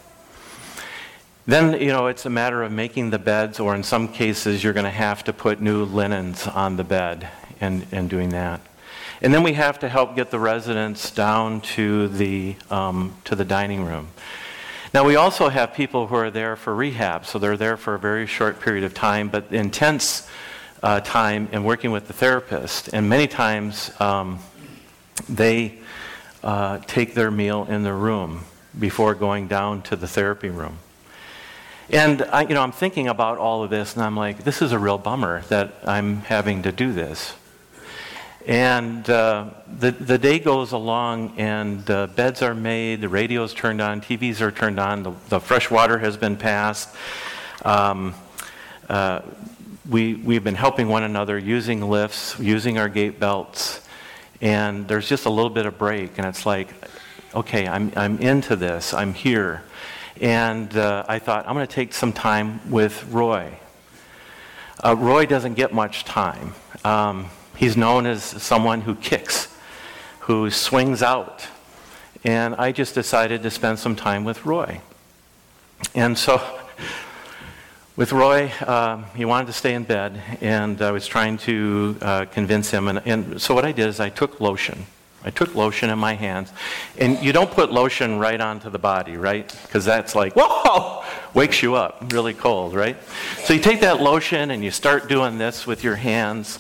Then, 1.47 1.81
you 1.81 1.87
know, 1.87 2.07
it's 2.07 2.25
a 2.25 2.29
matter 2.29 2.61
of 2.61 2.71
making 2.71 3.09
the 3.09 3.19
beds, 3.19 3.59
or 3.59 3.73
in 3.73 3.83
some 3.83 4.07
cases, 4.07 4.63
you're 4.63 4.73
going 4.73 4.83
to 4.85 4.89
have 4.91 5.23
to 5.23 5.33
put 5.33 5.59
new 5.59 5.83
linens 5.83 6.47
on 6.47 6.77
the 6.77 6.83
bed 6.83 7.27
and, 7.59 7.85
and 7.91 8.09
doing 8.09 8.29
that. 8.29 8.61
And 9.23 9.31
then 9.31 9.43
we 9.43 9.53
have 9.53 9.77
to 9.79 9.89
help 9.89 10.15
get 10.15 10.31
the 10.31 10.39
residents 10.39 11.11
down 11.11 11.61
to 11.61 12.07
the, 12.07 12.55
um, 12.71 13.15
to 13.25 13.35
the 13.35 13.45
dining 13.45 13.85
room. 13.85 14.07
Now, 14.95 15.05
we 15.05 15.15
also 15.15 15.49
have 15.49 15.75
people 15.75 16.07
who 16.07 16.15
are 16.15 16.31
there 16.31 16.55
for 16.55 16.73
rehab, 16.73 17.27
so 17.27 17.37
they're 17.37 17.55
there 17.55 17.77
for 17.77 17.93
a 17.93 17.99
very 17.99 18.25
short 18.25 18.59
period 18.59 18.83
of 18.83 18.95
time, 18.95 19.29
but 19.29 19.53
intense 19.53 20.27
uh, 20.81 21.01
time 21.01 21.47
in 21.51 21.63
working 21.63 21.91
with 21.91 22.07
the 22.07 22.13
therapist. 22.13 22.89
And 22.91 23.07
many 23.07 23.27
times 23.27 23.91
um, 24.01 24.39
they 25.29 25.77
uh, 26.43 26.79
take 26.87 27.13
their 27.13 27.29
meal 27.29 27.67
in 27.69 27.83
the 27.83 27.93
room 27.93 28.45
before 28.77 29.13
going 29.13 29.47
down 29.47 29.83
to 29.83 29.95
the 29.95 30.07
therapy 30.07 30.49
room. 30.49 30.79
And 31.91 32.23
I, 32.23 32.41
you 32.41 32.55
know, 32.55 32.61
I'm 32.61 32.71
thinking 32.71 33.07
about 33.07 33.37
all 33.37 33.63
of 33.63 33.69
this, 33.69 33.93
and 33.93 34.03
I'm 34.03 34.17
like, 34.17 34.43
this 34.43 34.63
is 34.63 34.71
a 34.71 34.79
real 34.79 34.97
bummer 34.97 35.41
that 35.49 35.73
I'm 35.85 36.21
having 36.21 36.63
to 36.63 36.71
do 36.71 36.91
this. 36.91 37.35
And 38.47 39.07
uh, 39.07 39.51
the, 39.67 39.91
the 39.91 40.17
day 40.17 40.39
goes 40.39 40.71
along, 40.71 41.35
and 41.37 41.89
uh, 41.89 42.07
beds 42.07 42.41
are 42.41 42.55
made, 42.55 43.01
the 43.01 43.09
radio's 43.09 43.53
turned 43.53 43.81
on, 43.81 44.01
TVs 44.01 44.41
are 44.41 44.51
turned 44.51 44.79
on, 44.79 45.03
the, 45.03 45.11
the 45.29 45.39
fresh 45.39 45.69
water 45.69 45.99
has 45.99 46.17
been 46.17 46.37
passed. 46.37 46.89
Um, 47.63 48.15
uh, 48.89 49.21
we, 49.87 50.15
we've 50.15 50.43
been 50.43 50.55
helping 50.55 50.87
one 50.87 51.03
another 51.03 51.37
using 51.37 51.87
lifts, 51.87 52.39
using 52.39 52.79
our 52.79 52.89
gait 52.89 53.19
belts, 53.19 53.81
and 54.41 54.87
there's 54.87 55.07
just 55.07 55.25
a 55.25 55.29
little 55.29 55.51
bit 55.51 55.67
of 55.67 55.77
break, 55.77 56.17
and 56.17 56.25
it's 56.25 56.45
like, 56.45 56.69
okay, 57.35 57.67
I'm, 57.67 57.91
I'm 57.95 58.17
into 58.19 58.55
this, 58.55 58.93
I'm 58.93 59.13
here. 59.13 59.63
And 60.19 60.75
uh, 60.75 61.05
I 61.07 61.19
thought, 61.19 61.47
I'm 61.47 61.53
going 61.53 61.67
to 61.67 61.73
take 61.73 61.93
some 61.93 62.11
time 62.11 62.59
with 62.71 63.07
Roy. 63.11 63.53
Uh, 64.83 64.95
Roy 64.97 65.27
doesn't 65.27 65.53
get 65.53 65.73
much 65.73 66.05
time. 66.05 66.53
Um, 66.83 67.29
He's 67.61 67.77
known 67.77 68.07
as 68.07 68.23
someone 68.23 68.81
who 68.81 68.95
kicks 68.95 69.55
who 70.21 70.49
swings 70.49 71.03
out. 71.03 71.47
And 72.23 72.55
I 72.55 72.71
just 72.71 72.95
decided 72.95 73.43
to 73.43 73.51
spend 73.51 73.77
some 73.77 73.95
time 73.95 74.23
with 74.23 74.47
Roy. 74.47 74.81
And 75.93 76.17
so, 76.17 76.41
with 77.95 78.13
Roy, 78.13 78.51
uh, 78.61 79.03
he 79.13 79.25
wanted 79.25 79.45
to 79.45 79.53
stay 79.53 79.75
in 79.75 79.83
bed, 79.83 80.19
and 80.41 80.81
I 80.81 80.89
was 80.89 81.05
trying 81.05 81.37
to 81.39 81.97
uh, 82.01 82.25
convince 82.25 82.71
him. 82.71 82.87
And, 82.87 82.99
and 83.05 83.39
so, 83.39 83.53
what 83.53 83.63
I 83.63 83.71
did 83.71 83.85
is 83.89 83.99
I 83.99 84.09
took 84.09 84.41
lotion. 84.41 84.87
I 85.23 85.29
took 85.29 85.53
lotion 85.53 85.91
in 85.91 85.99
my 85.99 86.15
hands. 86.15 86.51
And 86.97 87.21
you 87.23 87.31
don't 87.31 87.51
put 87.51 87.71
lotion 87.71 88.17
right 88.17 88.41
onto 88.41 88.71
the 88.71 88.79
body, 88.79 89.17
right? 89.17 89.55
Because 89.63 89.85
that's 89.85 90.15
like, 90.15 90.33
whoa, 90.35 91.03
wakes 91.35 91.61
you 91.61 91.75
up, 91.75 92.11
really 92.11 92.33
cold, 92.33 92.73
right? 92.73 92.97
So 93.43 93.53
you 93.53 93.59
take 93.59 93.81
that 93.81 94.01
lotion 94.01 94.49
and 94.49 94.63
you 94.63 94.71
start 94.71 95.07
doing 95.09 95.37
this 95.37 95.67
with 95.67 95.83
your 95.83 95.95
hands, 95.95 96.57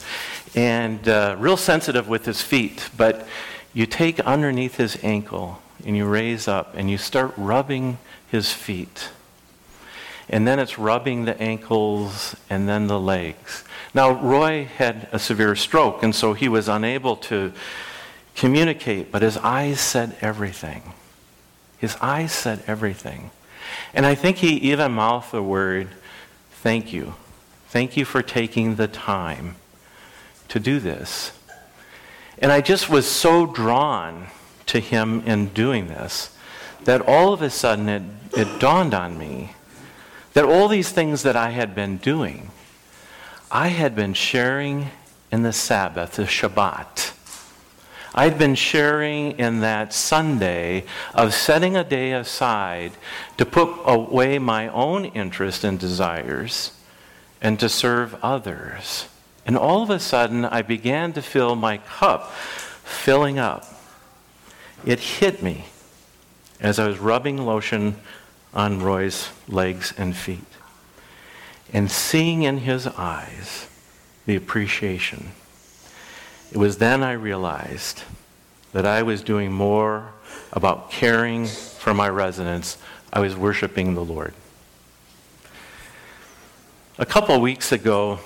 and 0.55 1.07
uh, 1.07 1.35
real 1.39 1.57
sensitive 1.57 2.07
with 2.07 2.25
his 2.25 2.41
feet. 2.41 2.89
But 2.97 3.27
you 3.73 3.85
take 3.85 4.19
underneath 4.21 4.75
his 4.75 4.97
ankle 5.03 5.61
and 5.85 5.95
you 5.95 6.05
raise 6.05 6.47
up 6.47 6.73
and 6.75 6.89
you 6.89 6.97
start 6.97 7.33
rubbing 7.37 7.97
his 8.27 8.51
feet. 8.51 9.09
And 10.29 10.47
then 10.47 10.59
it's 10.59 10.77
rubbing 10.77 11.25
the 11.25 11.39
ankles 11.41 12.35
and 12.49 12.67
then 12.67 12.87
the 12.87 12.99
legs. 12.99 13.63
Now, 13.93 14.11
Roy 14.11 14.65
had 14.77 15.09
a 15.11 15.19
severe 15.19 15.55
stroke, 15.55 16.01
and 16.01 16.15
so 16.15 16.31
he 16.31 16.47
was 16.47 16.69
unable 16.69 17.17
to 17.17 17.51
communicate, 18.35 19.11
but 19.11 19.21
his 19.21 19.35
eyes 19.37 19.81
said 19.81 20.15
everything. 20.21 20.93
His 21.77 21.97
eyes 21.99 22.31
said 22.31 22.63
everything. 22.67 23.31
And 23.93 24.05
I 24.05 24.15
think 24.15 24.37
he 24.37 24.53
even 24.71 24.93
mouthed 24.93 25.31
the 25.31 25.43
word, 25.43 25.89
Thank 26.51 26.93
you. 26.93 27.15
Thank 27.67 27.97
you 27.97 28.05
for 28.05 28.21
taking 28.21 28.75
the 28.75 28.87
time 28.87 29.55
to 30.51 30.59
do 30.59 30.79
this. 30.79 31.31
And 32.37 32.51
I 32.51 32.59
just 32.59 32.89
was 32.89 33.09
so 33.09 33.45
drawn 33.45 34.27
to 34.65 34.79
him 34.79 35.21
in 35.25 35.47
doing 35.47 35.87
this 35.87 36.35
that 36.83 37.01
all 37.01 37.31
of 37.31 37.41
a 37.41 37.49
sudden 37.49 37.87
it, 37.87 38.01
it 38.35 38.59
dawned 38.59 38.93
on 38.93 39.17
me 39.17 39.53
that 40.33 40.43
all 40.43 40.67
these 40.67 40.89
things 40.89 41.23
that 41.23 41.37
I 41.37 41.51
had 41.51 41.73
been 41.73 41.97
doing, 41.97 42.51
I 43.49 43.69
had 43.69 43.95
been 43.95 44.13
sharing 44.13 44.89
in 45.31 45.43
the 45.43 45.53
Sabbath, 45.53 46.13
the 46.13 46.23
Shabbat. 46.23 47.13
I'd 48.13 48.37
been 48.37 48.55
sharing 48.55 49.39
in 49.39 49.61
that 49.61 49.93
Sunday 49.93 50.83
of 51.13 51.33
setting 51.33 51.77
a 51.77 51.83
day 51.85 52.11
aside 52.11 52.91
to 53.37 53.45
put 53.45 53.69
away 53.85 54.37
my 54.37 54.67
own 54.67 55.05
interests 55.05 55.63
and 55.63 55.79
desires 55.79 56.73
and 57.41 57.57
to 57.61 57.69
serve 57.69 58.15
others. 58.21 59.07
And 59.45 59.57
all 59.57 59.83
of 59.83 59.89
a 59.89 59.99
sudden, 59.99 60.45
I 60.45 60.61
began 60.61 61.13
to 61.13 61.21
feel 61.21 61.55
my 61.55 61.77
cup 61.77 62.31
filling 62.33 63.39
up. 63.39 63.65
It 64.85 64.99
hit 64.99 65.41
me 65.41 65.65
as 66.59 66.79
I 66.79 66.87
was 66.87 66.99
rubbing 66.99 67.37
lotion 67.37 67.95
on 68.53 68.81
Roy's 68.81 69.29
legs 69.47 69.93
and 69.97 70.15
feet 70.15 70.39
and 71.73 71.89
seeing 71.89 72.43
in 72.43 72.59
his 72.59 72.85
eyes 72.85 73.67
the 74.25 74.35
appreciation 74.35 75.31
it 76.51 76.57
was 76.57 76.77
then 76.77 77.01
I 77.01 77.13
realized 77.13 78.03
that 78.73 78.85
I 78.85 79.03
was 79.03 79.21
doing 79.21 79.53
more 79.53 80.11
about 80.51 80.91
caring 80.91 81.47
for 81.47 81.93
my 81.93 82.09
residents. 82.09 82.77
I 83.11 83.21
was 83.21 83.37
worshiping 83.37 83.95
the 83.95 84.03
Lord. 84.03 84.33
A 86.97 87.05
couple 87.05 87.39
weeks 87.39 87.71
ago, 87.71 88.19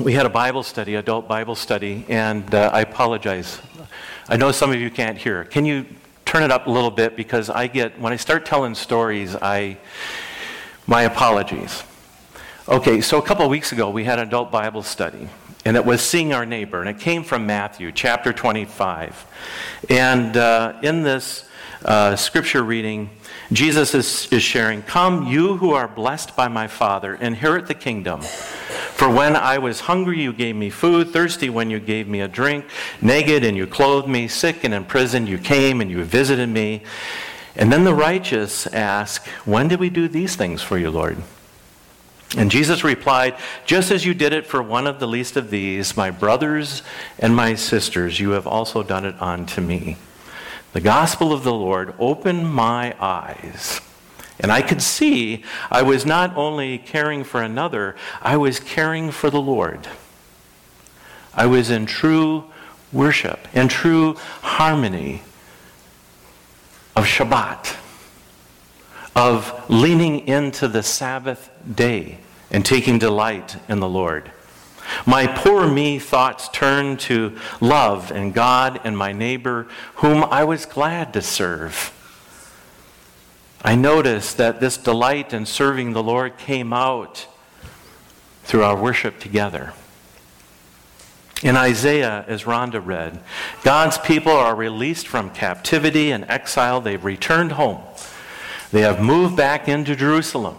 we 0.00 0.12
had 0.12 0.26
a 0.26 0.30
Bible 0.30 0.62
study, 0.62 0.94
adult 0.94 1.26
Bible 1.26 1.54
study, 1.54 2.04
and 2.08 2.54
uh, 2.54 2.70
I 2.72 2.82
apologize. 2.82 3.60
I 4.28 4.36
know 4.36 4.52
some 4.52 4.70
of 4.70 4.80
you 4.80 4.90
can't 4.90 5.18
hear. 5.18 5.44
Can 5.44 5.64
you 5.64 5.86
turn 6.24 6.42
it 6.42 6.50
up 6.50 6.66
a 6.66 6.70
little 6.70 6.90
bit 6.90 7.16
because 7.16 7.48
I 7.48 7.68
get 7.68 7.98
when 7.98 8.12
I 8.12 8.16
start 8.16 8.44
telling 8.44 8.74
stories, 8.74 9.34
I 9.34 9.78
my 10.86 11.02
apologies. 11.02 11.82
Okay, 12.68 13.00
so 13.00 13.18
a 13.18 13.22
couple 13.22 13.48
weeks 13.48 13.72
ago 13.72 13.88
we 13.88 14.04
had 14.04 14.18
an 14.18 14.28
adult 14.28 14.52
Bible 14.52 14.82
study, 14.82 15.28
and 15.64 15.74
it 15.74 15.84
was 15.84 16.02
seeing 16.02 16.34
our 16.34 16.44
neighbor, 16.44 16.80
and 16.80 16.88
it 16.88 17.00
came 17.00 17.24
from 17.24 17.46
Matthew 17.46 17.90
chapter 17.92 18.32
25. 18.32 19.26
And 19.88 20.36
uh, 20.36 20.74
in 20.82 21.02
this 21.02 21.48
uh, 21.84 22.14
scripture 22.14 22.62
reading, 22.62 23.08
Jesus 23.52 23.94
is, 23.94 24.28
is 24.30 24.42
sharing, 24.42 24.82
Come, 24.82 25.26
you 25.26 25.56
who 25.56 25.72
are 25.72 25.88
blessed 25.88 26.36
by 26.36 26.48
my 26.48 26.66
Father, 26.66 27.14
inherit 27.14 27.66
the 27.66 27.74
kingdom. 27.74 28.20
For 28.20 29.08
when 29.08 29.36
I 29.36 29.58
was 29.58 29.80
hungry, 29.80 30.20
you 30.20 30.32
gave 30.32 30.56
me 30.56 30.70
food, 30.70 31.10
thirsty 31.10 31.48
when 31.48 31.70
you 31.70 31.80
gave 31.80 32.08
me 32.08 32.20
a 32.20 32.28
drink, 32.28 32.66
naked 33.00 33.44
and 33.44 33.56
you 33.56 33.66
clothed 33.66 34.08
me, 34.08 34.28
sick 34.28 34.64
and 34.64 34.74
in 34.74 34.84
prison 34.84 35.26
you 35.26 35.38
came 35.38 35.80
and 35.80 35.90
you 35.90 36.04
visited 36.04 36.48
me. 36.48 36.82
And 37.56 37.72
then 37.72 37.84
the 37.84 37.94
righteous 37.94 38.66
ask, 38.66 39.26
When 39.44 39.68
did 39.68 39.80
we 39.80 39.88
do 39.88 40.08
these 40.08 40.36
things 40.36 40.62
for 40.62 40.76
you, 40.76 40.90
Lord? 40.90 41.16
And 42.36 42.50
Jesus 42.50 42.84
replied, 42.84 43.36
Just 43.64 43.90
as 43.90 44.04
you 44.04 44.12
did 44.12 44.34
it 44.34 44.46
for 44.46 44.62
one 44.62 44.86
of 44.86 45.00
the 45.00 45.08
least 45.08 45.36
of 45.36 45.48
these, 45.48 45.96
my 45.96 46.10
brothers 46.10 46.82
and 47.18 47.34
my 47.34 47.54
sisters, 47.54 48.20
you 48.20 48.30
have 48.30 48.46
also 48.46 48.82
done 48.82 49.06
it 49.06 49.20
unto 49.20 49.62
me. 49.62 49.96
The 50.78 50.84
gospel 50.84 51.32
of 51.32 51.42
the 51.42 51.52
Lord 51.52 51.92
opened 51.98 52.54
my 52.54 52.94
eyes. 53.00 53.80
And 54.38 54.52
I 54.52 54.62
could 54.62 54.80
see 54.80 55.42
I 55.72 55.82
was 55.82 56.06
not 56.06 56.36
only 56.36 56.78
caring 56.78 57.24
for 57.24 57.42
another, 57.42 57.96
I 58.22 58.36
was 58.36 58.60
caring 58.60 59.10
for 59.10 59.28
the 59.28 59.40
Lord. 59.40 59.88
I 61.34 61.46
was 61.46 61.68
in 61.68 61.86
true 61.86 62.44
worship, 62.92 63.48
in 63.52 63.66
true 63.66 64.14
harmony 64.40 65.22
of 66.94 67.06
Shabbat 67.06 67.76
of 69.16 69.68
leaning 69.68 70.28
into 70.28 70.68
the 70.68 70.84
Sabbath 70.84 71.50
day 71.74 72.18
and 72.52 72.64
taking 72.64 73.00
delight 73.00 73.56
in 73.68 73.80
the 73.80 73.88
Lord. 73.88 74.30
My 75.06 75.26
poor 75.26 75.66
me 75.66 75.98
thoughts 75.98 76.48
turned 76.48 77.00
to 77.00 77.36
love 77.60 78.10
and 78.10 78.34
God 78.34 78.80
and 78.84 78.96
my 78.96 79.12
neighbor, 79.12 79.66
whom 79.96 80.24
I 80.24 80.44
was 80.44 80.66
glad 80.66 81.12
to 81.12 81.22
serve. 81.22 81.92
I 83.62 83.74
noticed 83.74 84.36
that 84.36 84.60
this 84.60 84.76
delight 84.76 85.32
in 85.32 85.44
serving 85.44 85.92
the 85.92 86.02
Lord 86.02 86.38
came 86.38 86.72
out 86.72 87.26
through 88.44 88.62
our 88.62 88.80
worship 88.80 89.18
together. 89.18 89.72
In 91.42 91.56
Isaiah, 91.56 92.24
as 92.26 92.44
Rhonda 92.44 92.84
read, 92.84 93.20
God's 93.62 93.98
people 93.98 94.32
are 94.32 94.54
released 94.54 95.06
from 95.06 95.30
captivity 95.30 96.10
and 96.10 96.24
exile. 96.28 96.80
They've 96.80 97.04
returned 97.04 97.52
home. 97.52 97.80
They 98.72 98.80
have 98.80 99.00
moved 99.00 99.36
back 99.36 99.68
into 99.68 99.94
Jerusalem. 99.94 100.56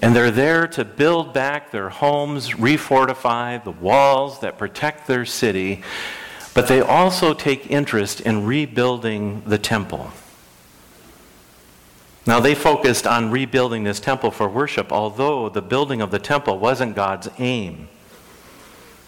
And 0.00 0.14
they're 0.14 0.30
there 0.30 0.66
to 0.68 0.84
build 0.84 1.32
back 1.32 1.70
their 1.70 1.88
homes, 1.88 2.50
refortify 2.50 3.62
the 3.62 3.70
walls 3.70 4.40
that 4.40 4.58
protect 4.58 5.06
their 5.06 5.24
city, 5.24 5.82
but 6.52 6.68
they 6.68 6.80
also 6.80 7.34
take 7.34 7.70
interest 7.70 8.20
in 8.20 8.44
rebuilding 8.44 9.42
the 9.46 9.58
temple. 9.58 10.10
Now, 12.26 12.40
they 12.40 12.54
focused 12.54 13.06
on 13.06 13.30
rebuilding 13.30 13.84
this 13.84 14.00
temple 14.00 14.30
for 14.30 14.48
worship, 14.48 14.90
although 14.90 15.48
the 15.48 15.62
building 15.62 16.00
of 16.00 16.10
the 16.10 16.18
temple 16.18 16.58
wasn't 16.58 16.96
God's 16.96 17.28
aim. 17.38 17.88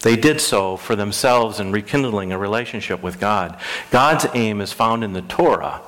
They 0.02 0.16
did 0.16 0.40
so 0.40 0.76
for 0.76 0.94
themselves 0.94 1.58
in 1.58 1.72
rekindling 1.72 2.30
a 2.30 2.38
relationship 2.38 3.02
with 3.02 3.18
God. 3.18 3.58
God's 3.90 4.26
aim 4.34 4.60
is 4.60 4.72
found 4.72 5.02
in 5.02 5.14
the 5.14 5.22
Torah 5.22 5.80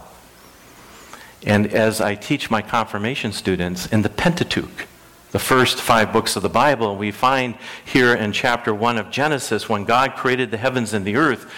and 1.47 1.67
as 1.69 2.01
I 2.01 2.15
teach 2.15 2.51
my 2.51 2.63
confirmation 2.63 3.33
students 3.33 3.87
in 3.87 4.03
the 4.03 4.09
Pentateuch, 4.09 4.88
the 5.31 5.39
first 5.39 5.81
five 5.81 6.13
books 6.13 6.37
of 6.37 6.43
the 6.43 6.49
Bible, 6.49 6.97
we 6.97 7.11
find 7.11 7.55
here 7.85 8.15
in 8.15 8.33
chapter 8.33 8.75
1 8.75 8.99
of 8.99 9.11
Genesis, 9.11 9.69
when 9.69 9.85
God 9.85 10.17
created 10.17 10.51
the 10.51 10.57
heavens 10.57 10.95
and 10.95 11.05
the 11.05 11.17
earth, 11.17 11.53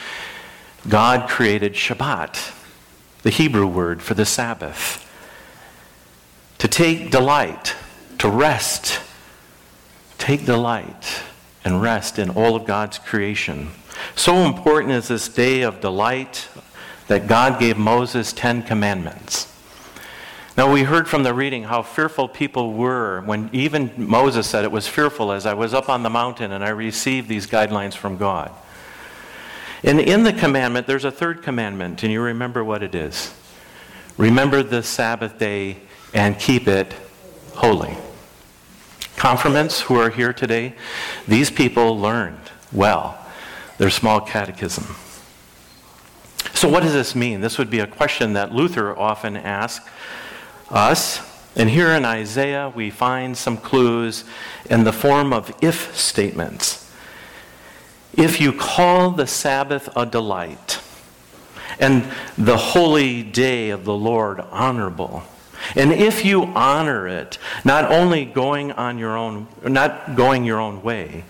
God 0.88 1.28
created 1.28 1.74
Shabbat, 1.74 2.52
the 3.22 3.30
Hebrew 3.30 3.66
word 3.66 4.02
for 4.02 4.14
the 4.14 4.24
Sabbath. 4.24 5.06
To 6.59 6.68
take 6.68 7.11
delight, 7.11 7.76
to 8.18 8.28
rest, 8.28 9.00
take 10.18 10.46
delight 10.46 11.22
and 11.64 11.80
rest 11.80 12.18
in 12.18 12.30
all 12.30 12.56
of 12.56 12.64
God's 12.64 12.98
creation. 12.98 13.70
So 14.14 14.37
important 14.37 14.92
is 14.92 15.09
this 15.09 15.28
day 15.28 15.62
of 15.62 15.80
delight 15.80 16.48
that 17.09 17.26
God 17.26 17.59
gave 17.59 17.76
Moses 17.76 18.33
10 18.33 18.62
commandments. 18.62 19.49
Now, 20.56 20.70
we 20.70 20.82
heard 20.82 21.08
from 21.08 21.22
the 21.22 21.32
reading 21.32 21.64
how 21.64 21.82
fearful 21.82 22.28
people 22.28 22.72
were 22.72 23.20
when 23.22 23.50
even 23.52 23.92
Moses 23.96 24.46
said 24.48 24.64
it 24.64 24.72
was 24.72 24.88
fearful 24.88 25.30
as 25.32 25.46
I 25.46 25.54
was 25.54 25.72
up 25.72 25.88
on 25.88 26.02
the 26.02 26.10
mountain 26.10 26.52
and 26.52 26.64
I 26.64 26.70
received 26.70 27.28
these 27.28 27.46
guidelines 27.46 27.94
from 27.94 28.16
God. 28.16 28.50
And 29.82 30.00
in 30.00 30.24
the 30.24 30.32
commandment, 30.32 30.86
there's 30.86 31.04
a 31.04 31.10
third 31.10 31.42
commandment, 31.42 32.02
and 32.02 32.12
you 32.12 32.20
remember 32.20 32.62
what 32.62 32.82
it 32.82 32.94
is. 32.94 33.32
Remember 34.18 34.62
the 34.62 34.82
Sabbath 34.82 35.38
day 35.38 35.78
and 36.12 36.38
keep 36.38 36.68
it 36.68 36.94
holy. 37.54 37.96
Confirmants 39.16 39.82
who 39.82 39.96
are 39.96 40.10
here 40.10 40.32
today, 40.32 40.74
these 41.26 41.50
people 41.50 41.98
learned 41.98 42.50
well 42.72 43.18
their 43.78 43.90
small 43.90 44.20
catechism. 44.20 44.94
So, 46.52 46.68
what 46.68 46.82
does 46.82 46.92
this 46.92 47.14
mean? 47.14 47.40
This 47.40 47.56
would 47.56 47.70
be 47.70 47.78
a 47.78 47.86
question 47.86 48.34
that 48.34 48.52
Luther 48.52 48.98
often 48.98 49.36
asked 49.36 49.88
us. 50.70 51.20
And 51.56 51.68
here 51.68 51.90
in 51.90 52.04
Isaiah, 52.04 52.72
we 52.74 52.90
find 52.90 53.37
some 53.37 53.56
clues 53.56 54.24
in 54.68 54.85
the 54.85 54.92
form 54.92 55.33
of 55.33 55.52
if 55.61 55.96
statements. 55.96 56.90
If 58.14 58.40
you 58.40 58.52
call 58.52 59.11
the 59.11 59.26
Sabbath 59.26 59.88
a 59.96 60.06
delight, 60.06 60.80
and 61.78 62.04
the 62.37 62.56
holy 62.56 63.22
day 63.22 63.70
of 63.70 63.85
the 63.85 63.94
Lord 63.94 64.40
honorable, 64.40 65.24
and 65.76 65.92
if 65.92 66.24
you 66.24 66.44
honor 66.44 67.06
it, 67.06 67.38
not 67.64 67.90
only 67.90 68.24
going 68.24 68.72
on 68.72 68.98
your 68.98 69.16
own, 69.16 69.46
not 69.62 70.16
going 70.16 70.44
your 70.44 70.61
own 70.61 70.83
way 70.83 71.24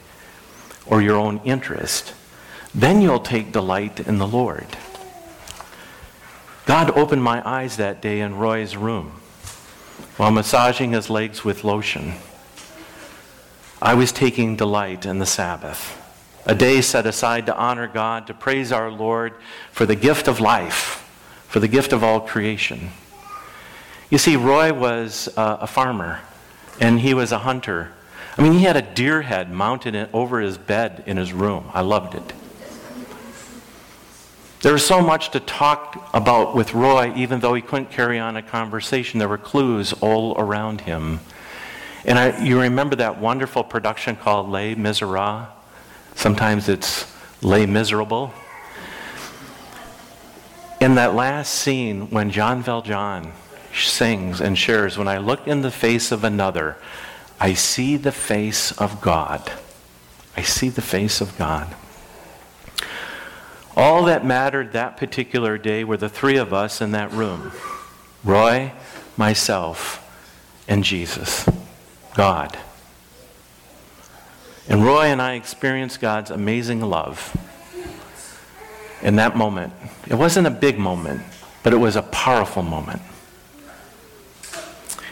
or 0.87 1.03
your 1.03 1.17
own 1.17 1.41
interest, 1.45 2.15
then 2.75 3.01
you'll 3.01 3.21
take 3.21 3.53
delight 3.53 4.01
in 4.01 4.19
the 4.19 4.27
Lord. 4.27 4.67
God 6.67 6.91
opened 6.97 7.23
my 7.23 7.47
eyes 7.49 7.77
that 7.79 8.01
day 8.01 8.21
in 8.21 8.37
Roy's 8.37 8.77
room 8.77 9.20
while 10.17 10.31
massaging 10.31 10.93
his 10.93 11.11
legs 11.11 11.45
with 11.45 11.65
lotion. 11.65 12.15
I 13.83 13.95
was 13.95 14.13
taking 14.13 14.57
delight 14.57 15.07
in 15.07 15.19
the 15.19 15.27
Sabbath, 15.27 15.97
a 16.45 16.55
day 16.55 16.81
set 16.81 17.07
aside 17.07 17.47
to 17.47 17.57
honor 17.57 17.87
God, 17.87 18.27
to 18.27 18.35
praise 18.35 18.73
our 18.73 18.91
Lord 18.91 19.35
for 19.73 19.87
the 19.87 19.97
gift 19.97 20.29
of 20.29 20.41
life, 20.41 21.09
for 21.49 21.61
the 21.61 21.69
gift 21.69 21.93
of 21.93 22.05
all 22.05 22.21
creation. 22.21 22.91
You 24.11 24.19
see, 24.19 24.37
Roy 24.37 24.73
was 24.73 25.29
uh, 25.37 25.59
a 25.61 25.67
farmer 25.67 26.21
and 26.81 27.01
he 27.01 27.15
was 27.15 27.33
a 27.33 27.39
hunter. 27.39 27.93
I 28.37 28.43
mean, 28.43 28.53
he 28.53 28.65
had 28.65 28.77
a 28.77 28.83
deer 28.83 29.23
head 29.23 29.51
mounted 29.51 30.09
over 30.13 30.41
his 30.41 30.59
bed 30.59 31.05
in 31.07 31.17
his 31.17 31.33
room. 31.33 31.71
I 31.73 31.83
loved 31.83 32.15
it. 32.15 32.33
There 34.61 34.75
was 34.75 34.85
so 34.85 35.01
much 35.01 35.31
to 35.31 35.41
talk 35.41 36.11
about 36.13 36.55
with 36.55 36.75
Roy, 36.75 37.15
even 37.17 37.41
though 37.41 37.55
he 37.55 37.63
couldn't 37.63 37.91
carry 37.91 38.19
on 38.19 38.37
a 38.37 38.43
conversation. 38.43 39.19
There 39.19 39.29
were 39.29 39.39
clues 39.39 39.95
all 40.03 40.39
around 40.39 40.83
him. 40.83 41.21
And 42.05 42.19
I, 42.19 42.45
you 42.45 42.61
remember 42.61 42.97
that 42.97 43.19
wonderful 43.19 43.65
production 43.65 44.17
called 44.17 44.51
Les 44.51 44.75
Miserables? 44.75 45.47
Sometimes 46.15 46.69
it's 46.69 47.11
Les 47.41 47.65
Miserable. 47.65 48.35
In 50.79 50.95
that 50.97 51.15
last 51.15 51.55
scene, 51.55 52.11
when 52.11 52.31
Jean 52.31 52.63
Valjean 52.63 53.33
sings 53.73 54.43
and 54.43 54.59
shares, 54.59 54.99
When 54.99 55.09
I 55.09 55.17
look 55.17 55.47
in 55.47 55.63
the 55.63 55.71
face 55.71 56.13
of 56.13 56.23
another, 56.23 56.77
I 57.41 57.55
see 57.55 57.97
the 57.97 58.13
face 58.13 58.73
of 58.73 59.01
God. 59.01 59.53
I 60.37 60.43
see 60.43 60.69
the 60.69 60.83
face 60.83 61.23
of 61.23 61.39
God. 61.39 61.75
All 63.77 64.05
that 64.05 64.25
mattered 64.25 64.73
that 64.73 64.97
particular 64.97 65.57
day 65.59 65.85
were 65.85 65.97
the 65.97 66.09
three 66.09 66.37
of 66.37 66.53
us 66.53 66.81
in 66.81 66.93
that 66.93 67.13
room 67.13 67.53
Roy, 68.23 68.73
myself, 69.17 70.07
and 70.69 70.85
Jesus, 70.85 71.49
God. 72.15 72.59
And 74.69 74.85
Roy 74.85 75.07
and 75.07 75.21
I 75.23 75.35
experienced 75.35 76.01
God's 76.01 76.31
amazing 76.31 76.81
love 76.81 77.37
in 79.03 79.17
that 79.17 79.37
moment. 79.37 79.73
It 80.07 80.15
wasn't 80.15 80.47
a 80.47 80.51
big 80.51 80.79
moment, 80.79 81.23
but 81.63 81.73
it 81.73 81.79
was 81.79 81.97
a 81.97 82.03
powerful 82.03 82.63
moment. 82.63 83.03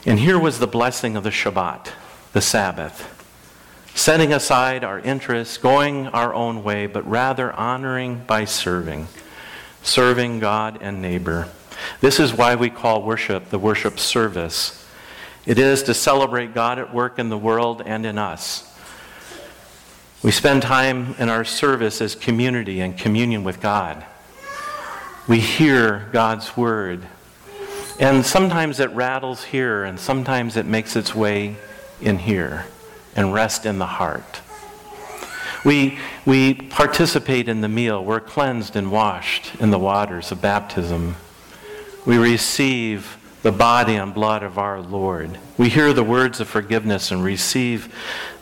And 0.05 0.19
here 0.19 0.39
was 0.39 0.59
the 0.59 0.67
blessing 0.67 1.17
of 1.17 1.25
the 1.25 1.31
Shabbat, 1.31 1.93
the 2.33 2.41
Sabbath 2.41 3.18
setting 3.99 4.33
aside 4.33 4.85
our 4.85 5.01
interests, 5.01 5.59
going 5.59 6.07
our 6.09 6.33
own 6.33 6.63
way, 6.63 6.87
but 6.87 7.05
rather 7.11 7.53
honoring 7.55 8.23
by 8.29 8.45
serving, 8.45 9.09
serving 9.83 10.39
God 10.39 10.79
and 10.81 11.03
neighbor. 11.03 11.49
This 12.01 12.21
is 12.21 12.33
why 12.33 12.55
we 12.55 12.71
call 12.71 13.03
worship 13.03 13.51
the 13.51 13.59
worship 13.59 13.99
service. 13.99 14.87
It 15.47 15.59
is 15.59 15.83
to 15.83 15.95
celebrate 15.95 16.55
God 16.55 16.79
at 16.79 16.95
work 16.95 17.19
in 17.19 17.29
the 17.29 17.37
world 17.37 17.83
and 17.85 18.07
in 18.07 18.19
us. 18.19 18.73
We 20.23 20.31
spend 20.31 20.63
time 20.63 21.17
in 21.19 21.29
our 21.29 21.45
service 21.45 22.01
as 22.01 22.15
community 22.15 22.81
and 22.81 22.97
communion 22.97 23.43
with 23.43 23.61
God. 23.61 24.05
We 25.27 25.41
hear 25.41 26.09
God's 26.13 26.57
word. 26.57 27.05
And 27.99 28.25
sometimes 28.25 28.79
it 28.79 28.91
rattles 28.91 29.43
here, 29.43 29.83
and 29.83 29.99
sometimes 29.99 30.57
it 30.57 30.67
makes 30.67 30.95
its 30.95 31.17
way 31.17 31.57
in 32.01 32.19
here 32.19 32.65
and 33.19 33.35
rest 33.35 33.67
in 33.67 33.81
the 33.81 33.87
heart. 33.87 34.41
We, 35.65 35.99
we 36.25 36.55
participate 36.55 37.49
in 37.49 37.63
the 37.63 37.69
meal. 37.69 38.05
We're 38.05 38.21
cleansed 38.21 38.77
and 38.77 38.93
washed 38.93 39.57
in 39.57 39.73
the 39.73 39.79
waters 39.79 40.31
of 40.31 40.41
baptism. 40.41 41.17
We 42.07 42.17
receive 42.17 43.19
the 43.43 43.51
body 43.51 43.97
and 43.97 44.15
blood 44.15 44.45
of 44.45 44.57
our 44.57 44.81
Lord. 44.81 45.37
We 45.57 45.69
hear 45.69 45.93
the 45.93 46.05
words 46.05 46.39
of 46.39 46.47
forgiveness 46.47 47.11
and 47.11 47.25
receive 47.25 47.93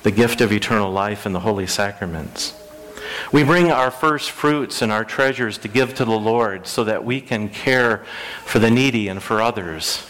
the 0.03 0.11
gift 0.11 0.43
of 0.43 0.53
eternal 0.53 0.93
life 0.93 1.25
in 1.25 1.33
the 1.33 1.41
holy 1.41 1.67
sacraments. 1.67 2.53
We 3.33 3.45
bring 3.45 3.71
our 3.71 3.91
first 3.91 4.31
fruits 4.31 4.83
and 4.83 4.93
our 4.93 5.07
treasures 5.07 5.57
to 5.59 5.69
give 5.69 5.95
to 5.95 6.05
the 6.05 6.11
Lord 6.11 6.67
so 6.67 6.85
that 6.85 7.03
we 7.03 7.23
can 7.23 7.49
care 7.49 8.05
for 8.45 8.59
the 8.59 8.71
needy 8.71 9.09
and 9.09 9.23
for 9.23 9.41
others. 9.41 10.07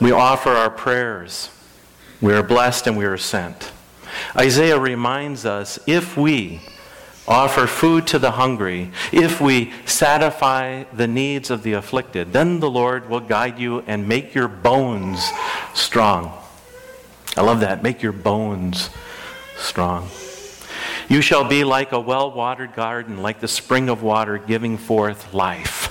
We 0.00 0.10
offer 0.10 0.50
our 0.50 0.70
prayers 0.70 1.50
we 2.22 2.32
are 2.32 2.42
blessed 2.42 2.86
and 2.86 2.96
we 2.96 3.04
are 3.04 3.18
sent. 3.18 3.72
Isaiah 4.36 4.78
reminds 4.78 5.44
us 5.44 5.78
if 5.86 6.16
we 6.16 6.60
offer 7.26 7.66
food 7.66 8.06
to 8.08 8.18
the 8.18 8.32
hungry, 8.32 8.90
if 9.12 9.40
we 9.40 9.72
satisfy 9.84 10.84
the 10.92 11.06
needs 11.06 11.50
of 11.50 11.62
the 11.62 11.72
afflicted, 11.72 12.32
then 12.32 12.60
the 12.60 12.70
Lord 12.70 13.08
will 13.10 13.20
guide 13.20 13.58
you 13.58 13.80
and 13.86 14.08
make 14.08 14.34
your 14.34 14.48
bones 14.48 15.30
strong. 15.74 16.38
I 17.36 17.42
love 17.42 17.60
that. 17.60 17.82
Make 17.82 18.02
your 18.02 18.12
bones 18.12 18.90
strong. 19.56 20.08
You 21.08 21.22
shall 21.22 21.44
be 21.44 21.64
like 21.64 21.92
a 21.92 22.00
well 22.00 22.30
watered 22.30 22.74
garden, 22.74 23.22
like 23.22 23.40
the 23.40 23.48
spring 23.48 23.88
of 23.88 24.02
water 24.02 24.38
giving 24.38 24.78
forth 24.78 25.34
life. 25.34 25.88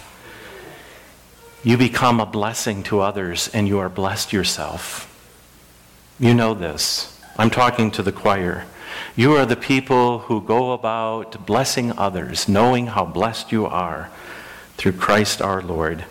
You 1.63 1.77
become 1.77 2.19
a 2.19 2.25
blessing 2.25 2.83
to 2.83 3.01
others, 3.01 3.49
and 3.53 3.67
you 3.67 3.79
are 3.79 3.89
blessed 3.89 4.33
yourself. 4.33 5.10
You 6.21 6.35
know 6.35 6.53
this. 6.53 7.19
I'm 7.35 7.49
talking 7.49 7.89
to 7.91 8.03
the 8.03 8.11
choir. 8.11 8.65
You 9.15 9.35
are 9.37 9.45
the 9.47 9.55
people 9.55 10.19
who 10.19 10.39
go 10.39 10.71
about 10.71 11.47
blessing 11.47 11.97
others, 11.97 12.47
knowing 12.47 12.85
how 12.85 13.05
blessed 13.05 13.51
you 13.51 13.65
are 13.65 14.11
through 14.77 14.91
Christ 14.91 15.41
our 15.41 15.63
Lord. 15.63 16.05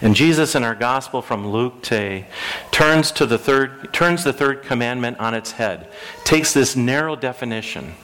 And 0.00 0.14
Jesus 0.14 0.54
in 0.54 0.62
our 0.62 0.76
gospel 0.76 1.20
from 1.20 1.48
Luke 1.48 1.82
today 1.82 2.26
turns 2.70 3.10
to 3.10 3.26
the 3.26 3.38
third 3.38 3.92
turns 3.92 4.22
the 4.22 4.32
third 4.32 4.62
commandment 4.62 5.18
on 5.18 5.34
its 5.34 5.50
head, 5.50 5.88
takes 6.22 6.54
this 6.54 6.76
narrow 6.76 7.16
definition 7.16 7.94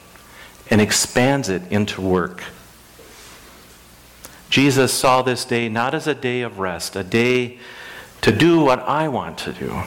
and 0.69 0.81
expands 0.81 1.47
it 1.47 1.61
into 1.71 2.01
work. 2.01 2.43
Jesus 4.49 4.93
saw 4.93 5.21
this 5.21 5.45
day 5.45 5.69
not 5.69 5.93
as 5.93 6.07
a 6.07 6.15
day 6.15 6.41
of 6.41 6.59
rest, 6.59 6.97
a 6.97 7.05
day 7.05 7.57
to 8.19 8.33
do 8.33 8.59
what 8.59 8.79
I 8.79 9.07
want 9.07 9.37
to 9.37 9.53
do 9.53 9.83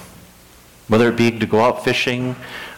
whether 0.90 1.08
it 1.08 1.16
be 1.16 1.30
to 1.30 1.46
go 1.46 1.60
out 1.60 1.84
fishing 1.84 2.34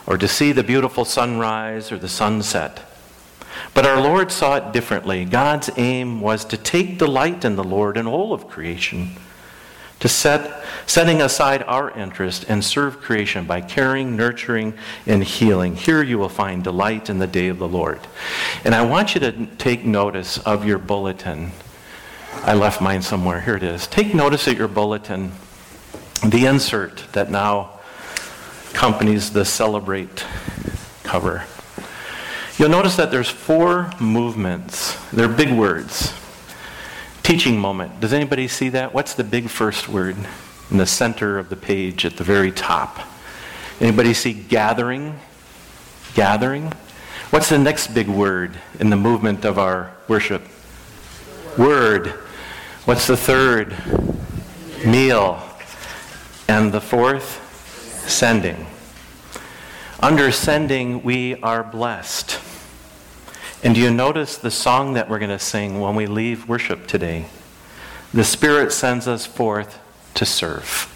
or 0.07 0.19
to 0.19 0.29
see 0.29 0.53
the 0.53 0.63
beautiful 0.63 1.05
sunrise 1.05 1.91
or 1.91 1.97
the 1.97 2.11
sunset. 2.11 2.83
But 3.73 3.87
our 3.87 4.03
Lord 4.03 4.31
saw 4.31 4.57
it 4.57 4.73
differently. 4.73 5.25
God's 5.25 5.71
aim 5.79 6.21
was 6.21 6.45
to 6.47 6.59
take 6.59 6.99
delight 6.99 7.43
in 7.43 7.57
the 7.57 7.65
Lord 7.65 7.97
and 7.97 8.07
all 8.07 8.35
of 8.35 8.49
creation, 8.49 9.13
to 10.01 10.11
set, 10.11 10.63
setting 10.85 11.23
aside 11.23 11.63
our 11.63 11.91
interest 11.91 12.45
and 12.51 12.63
serve 12.63 13.01
creation 13.01 13.47
by 13.47 13.63
caring, 13.63 14.15
nurturing, 14.15 14.75
and 15.07 15.25
healing. 15.25 15.75
Here 15.75 16.03
you 16.03 16.19
will 16.19 16.29
find 16.29 16.63
delight 16.63 17.09
in 17.09 17.19
the 17.19 17.27
day 17.27 17.49
of 17.49 17.59
the 17.59 17.69
Lord. 17.69 18.01
And 18.63 18.75
I 18.75 18.85
want 18.85 19.15
you 19.15 19.23
to 19.23 19.47
take 19.57 19.87
notice 19.87 20.37
of 20.37 20.67
your 20.67 20.79
bulletin. 20.79 21.53
I 22.43 22.53
left 22.53 22.83
mine 22.83 23.01
somewhere. 23.01 23.41
Here 23.41 23.57
it 23.57 23.63
is. 23.63 23.87
Take 23.87 24.15
notice 24.15 24.47
of 24.49 24.59
your 24.59 24.69
bulletin, 24.69 25.33
the 26.27 26.45
insert 26.45 27.05
that 27.13 27.31
now 27.31 27.79
accompanies 28.73 29.31
the 29.33 29.45
celebrate 29.45 30.25
cover. 31.03 31.45
You'll 32.57 32.71
notice 32.71 32.97
that 32.97 33.11
there's 33.11 33.29
four 33.29 33.93
movements. 34.01 34.97
They're 35.11 35.29
big 35.29 35.53
words. 35.53 36.15
Teaching 37.23 37.59
moment. 37.59 38.01
Does 38.01 38.13
anybody 38.13 38.49
see 38.49 38.71
that? 38.71 38.95
What's 38.95 39.15
the 39.15 39.25
big 39.25 39.49
first 39.49 39.89
word 39.89 40.17
in 40.71 40.79
the 40.79 40.87
center 40.87 41.39
of 41.39 41.51
the 41.51 41.57
page 41.57 42.05
at 42.05 42.17
the 42.17 42.25
very 42.25 42.51
top? 42.51 42.99
Anybody 43.79 44.15
see 44.15 44.33
gathering? 44.33 45.19
Gathering? 46.15 46.73
What's 47.31 47.51
the 47.51 47.59
next 47.59 47.89
big 47.89 48.09
word 48.09 48.53
in 48.81 48.91
the 48.91 48.97
movement 48.97 49.45
of 49.45 49.59
our 49.59 49.93
worship? 50.09 50.43
Word. 51.59 52.09
What's 52.87 53.07
the 53.07 53.17
third? 53.17 53.77
Meal. 54.85 55.43
And 56.49 56.73
the 56.73 56.81
fourth? 56.81 57.42
Sending. 58.07 58.67
Under 60.01 60.33
sending, 60.33 61.03
we 61.03 61.37
are 61.43 61.63
blessed. 61.63 62.41
And 63.63 63.75
do 63.75 63.81
you 63.81 63.91
notice 63.91 64.37
the 64.37 64.51
song 64.51 64.95
that 64.95 65.09
we're 65.09 65.21
going 65.21 65.31
to 65.31 65.39
sing 65.39 65.81
when 65.81 65.95
we 65.95 66.07
leave 66.07 66.49
worship 66.49 66.89
today? 66.89 67.27
The 68.13 68.25
Spirit 68.25 68.73
sends 68.73 69.07
us 69.07 69.25
forth 69.25 69.79
to 70.15 70.27
serve. 70.27 70.89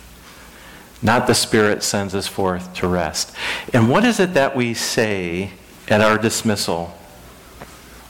Not 1.01 1.29
the 1.29 1.35
Spirit 1.35 1.85
sends 1.85 2.15
us 2.15 2.27
forth 2.27 2.75
to 2.75 2.89
rest. 2.89 3.35
And 3.73 3.89
what 3.89 4.05
is 4.05 4.19
it 4.19 4.35
that 4.35 4.57
we 4.57 4.75
say 4.75 5.53
at 5.89 6.01
our 6.01 6.19
dismissal? 6.19 6.93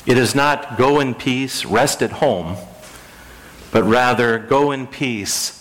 It 0.06 0.16
is 0.16 0.34
not 0.34 0.78
go 0.78 1.00
in 1.00 1.14
peace, 1.14 1.66
rest 1.66 2.00
at 2.00 2.12
home, 2.12 2.56
but 3.72 3.82
rather 3.82 4.38
go 4.38 4.72
in 4.72 4.86
peace, 4.86 5.52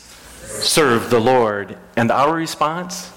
serve 0.61 1.09
the 1.09 1.19
Lord. 1.19 1.77
And 1.97 2.11
our 2.11 2.33
response? 2.33 3.11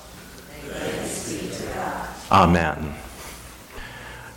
Amen. 2.31 2.95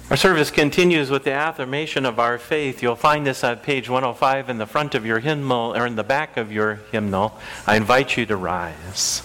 Our 0.10 0.17
service 0.17 0.51
continues 0.51 1.10
with 1.10 1.23
the 1.23 1.32
affirmation 1.32 2.06
of 2.06 2.19
our 2.19 2.38
faith. 2.38 2.82
You'll 2.82 2.95
find 2.95 3.25
this 3.25 3.43
on 3.43 3.58
page 3.58 3.89
105 3.89 4.49
in 4.49 4.58
the 4.58 4.65
front 4.65 4.95
of 4.95 5.06
your 5.06 5.19
hymnal 5.19 5.75
or 5.75 5.86
in 5.86 5.95
the 5.95 6.04
back 6.04 6.38
of 6.38 6.51
your 6.51 6.80
hymnal. 6.91 7.38
I 7.65 7.77
invite 7.77 8.17
you 8.17 8.25
to 8.25 8.36
rise. 8.36 9.21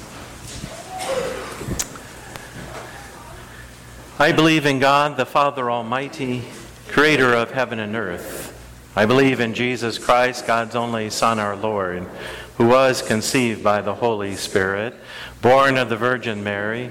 I 4.18 4.32
believe 4.32 4.64
in 4.64 4.78
God, 4.78 5.16
the 5.16 5.26
Father 5.26 5.70
Almighty, 5.70 6.42
creator 6.88 7.34
of 7.34 7.50
heaven 7.50 7.78
and 7.78 7.94
earth. 7.94 8.52
I 8.96 9.06
believe 9.06 9.40
in 9.40 9.54
Jesus 9.54 9.98
Christ, 9.98 10.46
God's 10.46 10.74
only 10.74 11.10
Son, 11.10 11.38
our 11.38 11.54
Lord, 11.54 12.06
who 12.56 12.66
was 12.66 13.02
conceived 13.02 13.62
by 13.62 13.80
the 13.82 13.96
Holy 13.96 14.34
Spirit, 14.36 14.94
born 15.42 15.76
of 15.76 15.88
the 15.88 15.96
Virgin 15.96 16.42
Mary, 16.42 16.90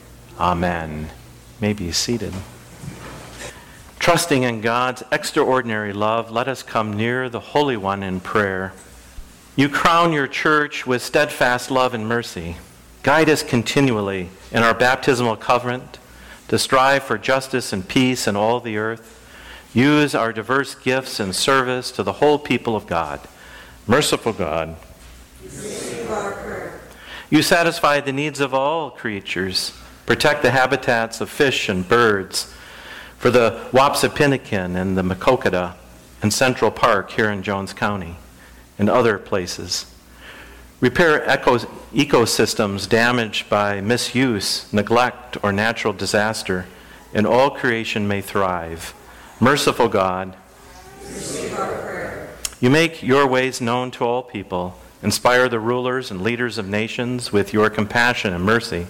Amen. 0.39 1.09
May 1.59 1.73
be 1.73 1.91
seated. 1.91 2.33
Trusting 3.99 4.41
in 4.43 4.61
God's 4.61 5.03
extraordinary 5.11 5.93
love, 5.93 6.31
let 6.31 6.47
us 6.47 6.63
come 6.63 6.93
near 6.93 7.29
the 7.29 7.39
Holy 7.39 7.77
One 7.77 8.01
in 8.01 8.19
prayer. 8.19 8.73
You 9.55 9.69
crown 9.69 10.11
your 10.11 10.27
church 10.27 10.87
with 10.87 11.03
steadfast 11.03 11.69
love 11.69 11.93
and 11.93 12.07
mercy. 12.07 12.57
Guide 13.03 13.29
us 13.29 13.43
continually 13.43 14.29
in 14.51 14.63
our 14.63 14.73
baptismal 14.73 15.35
covenant 15.35 15.99
to 16.47 16.57
strive 16.57 17.03
for 17.03 17.17
justice 17.17 17.71
and 17.71 17.87
peace 17.87 18.27
in 18.27 18.35
all 18.35 18.59
the 18.59 18.77
earth. 18.77 19.19
Use 19.73 20.15
our 20.15 20.33
diverse 20.33 20.75
gifts 20.75 21.19
and 21.19 21.35
service 21.35 21.91
to 21.91 22.03
the 22.03 22.13
whole 22.13 22.39
people 22.39 22.75
of 22.75 22.87
God. 22.87 23.21
Merciful 23.87 24.33
God, 24.33 24.75
you 27.29 27.41
satisfy 27.41 27.99
the 27.99 28.11
needs 28.11 28.39
of 28.39 28.53
all 28.53 28.89
creatures. 28.91 29.73
Protect 30.11 30.41
the 30.41 30.51
habitats 30.51 31.21
of 31.21 31.29
fish 31.29 31.69
and 31.69 31.87
birds. 31.87 32.53
For 33.17 33.31
the 33.31 33.65
Wapsipinicon 33.71 34.75
and 34.75 34.97
the 34.97 35.03
Maquoketa 35.03 35.75
and 36.21 36.33
Central 36.33 36.69
Park 36.69 37.11
here 37.11 37.31
in 37.31 37.43
Jones 37.43 37.71
County 37.71 38.17
and 38.77 38.89
other 38.89 39.17
places. 39.17 39.85
Repair 40.81 41.21
ecosystems 41.25 42.89
damaged 42.89 43.49
by 43.49 43.79
misuse, 43.79 44.67
neglect, 44.73 45.37
or 45.41 45.53
natural 45.53 45.93
disaster, 45.93 46.65
and 47.13 47.25
all 47.25 47.49
creation 47.49 48.05
may 48.05 48.19
thrive. 48.19 48.93
Merciful 49.39 49.87
God, 49.87 50.35
you 52.59 52.69
make 52.69 53.01
your 53.01 53.25
ways 53.25 53.61
known 53.61 53.91
to 53.91 54.03
all 54.03 54.23
people. 54.23 54.77
Inspire 55.01 55.47
the 55.47 55.61
rulers 55.61 56.11
and 56.11 56.21
leaders 56.21 56.57
of 56.57 56.67
nations 56.67 57.31
with 57.31 57.53
your 57.53 57.69
compassion 57.69 58.33
and 58.33 58.43
mercy. 58.43 58.87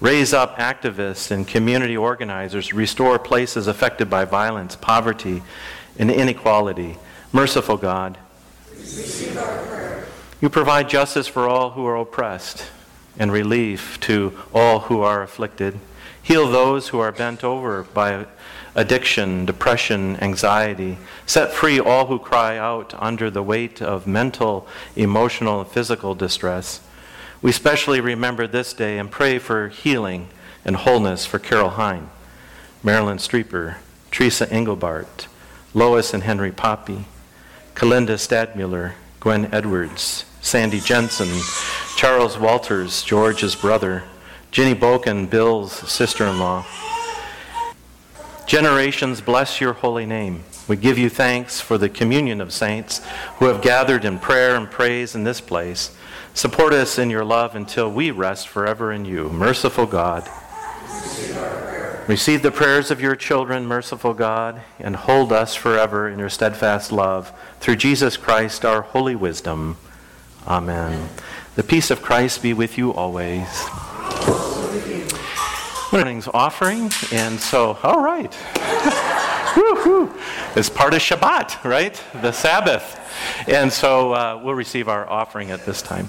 Raise 0.00 0.32
up 0.32 0.58
activists 0.58 1.30
and 1.32 1.46
community 1.46 1.96
organizers. 1.96 2.72
Restore 2.72 3.18
places 3.18 3.66
affected 3.66 4.08
by 4.08 4.24
violence, 4.24 4.76
poverty, 4.76 5.42
and 5.98 6.10
inequality. 6.10 6.96
Merciful 7.32 7.76
God, 7.76 8.16
you 10.40 10.48
provide 10.48 10.88
justice 10.88 11.26
for 11.26 11.48
all 11.48 11.70
who 11.70 11.84
are 11.84 11.96
oppressed 11.96 12.64
and 13.18 13.32
relief 13.32 13.98
to 14.00 14.38
all 14.54 14.80
who 14.80 15.00
are 15.00 15.22
afflicted. 15.22 15.78
Heal 16.22 16.48
those 16.48 16.88
who 16.88 17.00
are 17.00 17.10
bent 17.10 17.42
over 17.42 17.82
by 17.82 18.26
addiction, 18.76 19.44
depression, 19.46 20.16
anxiety. 20.18 20.98
Set 21.26 21.52
free 21.52 21.80
all 21.80 22.06
who 22.06 22.20
cry 22.20 22.56
out 22.56 22.94
under 23.02 23.30
the 23.30 23.42
weight 23.42 23.82
of 23.82 24.06
mental, 24.06 24.68
emotional, 24.94 25.62
and 25.62 25.70
physical 25.70 26.14
distress. 26.14 26.80
We 27.40 27.52
specially 27.52 28.00
remember 28.00 28.48
this 28.48 28.72
day 28.72 28.98
and 28.98 29.10
pray 29.10 29.38
for 29.38 29.68
healing 29.68 30.28
and 30.64 30.74
wholeness 30.74 31.24
for 31.24 31.38
Carol 31.38 31.70
Hine, 31.70 32.10
Marilyn 32.82 33.18
Streeper, 33.18 33.76
Teresa 34.10 34.46
Engelbart, 34.48 35.28
Lois 35.72 36.12
and 36.12 36.24
Henry 36.24 36.50
Poppy, 36.50 37.04
Kalinda 37.76 38.18
Stadmuller, 38.18 38.94
Gwen 39.20 39.48
Edwards, 39.54 40.24
Sandy 40.40 40.80
Jensen, 40.80 41.28
Charles 41.96 42.36
Walters, 42.36 43.04
George's 43.04 43.54
brother, 43.54 44.02
Ginny 44.50 44.74
Boken, 44.74 45.30
Bill's 45.30 45.72
sister 45.72 46.26
in 46.26 46.40
law. 46.40 46.66
Generations 48.48 49.20
bless 49.20 49.60
your 49.60 49.74
holy 49.74 50.06
name. 50.06 50.42
We 50.66 50.76
give 50.76 50.98
you 50.98 51.08
thanks 51.08 51.60
for 51.60 51.78
the 51.78 51.88
communion 51.88 52.40
of 52.40 52.52
saints 52.52 53.00
who 53.36 53.44
have 53.44 53.62
gathered 53.62 54.04
in 54.04 54.18
prayer 54.18 54.56
and 54.56 54.68
praise 54.68 55.14
in 55.14 55.22
this 55.22 55.40
place. 55.40 55.96
Support 56.38 56.72
us 56.72 57.00
in 57.00 57.10
your 57.10 57.24
love 57.24 57.56
until 57.56 57.90
we 57.90 58.12
rest 58.12 58.46
forever 58.46 58.92
in 58.92 59.04
you. 59.04 59.28
Merciful 59.28 59.86
God. 59.86 60.22
Receive 62.06 62.42
the 62.42 62.52
prayers 62.52 62.92
of 62.92 63.00
your 63.00 63.16
children, 63.16 63.66
merciful 63.66 64.14
God, 64.14 64.62
and 64.78 64.94
hold 64.94 65.32
us 65.32 65.56
forever 65.56 66.08
in 66.08 66.20
your 66.20 66.28
steadfast 66.28 66.92
love. 66.92 67.32
Through 67.58 67.74
Jesus 67.74 68.16
Christ, 68.16 68.64
our 68.64 68.82
holy 68.82 69.16
wisdom. 69.16 69.78
Amen. 70.46 71.08
The 71.56 71.64
peace 71.64 71.90
of 71.90 72.02
Christ 72.02 72.40
be 72.40 72.52
with 72.52 72.78
you 72.78 72.94
always. 72.94 73.48
Morning's 75.90 76.28
offering, 76.28 76.92
and 77.10 77.40
so, 77.40 77.76
all 77.82 78.00
right. 78.00 78.32
It's 80.54 80.68
part 80.68 80.94
of 80.94 81.00
Shabbat, 81.00 81.64
right? 81.64 82.00
The 82.22 82.30
Sabbath. 82.30 83.48
And 83.48 83.72
so 83.72 84.12
uh, 84.12 84.40
we'll 84.42 84.54
receive 84.54 84.88
our 84.88 85.08
offering 85.08 85.50
at 85.50 85.66
this 85.66 85.82
time. 85.82 86.08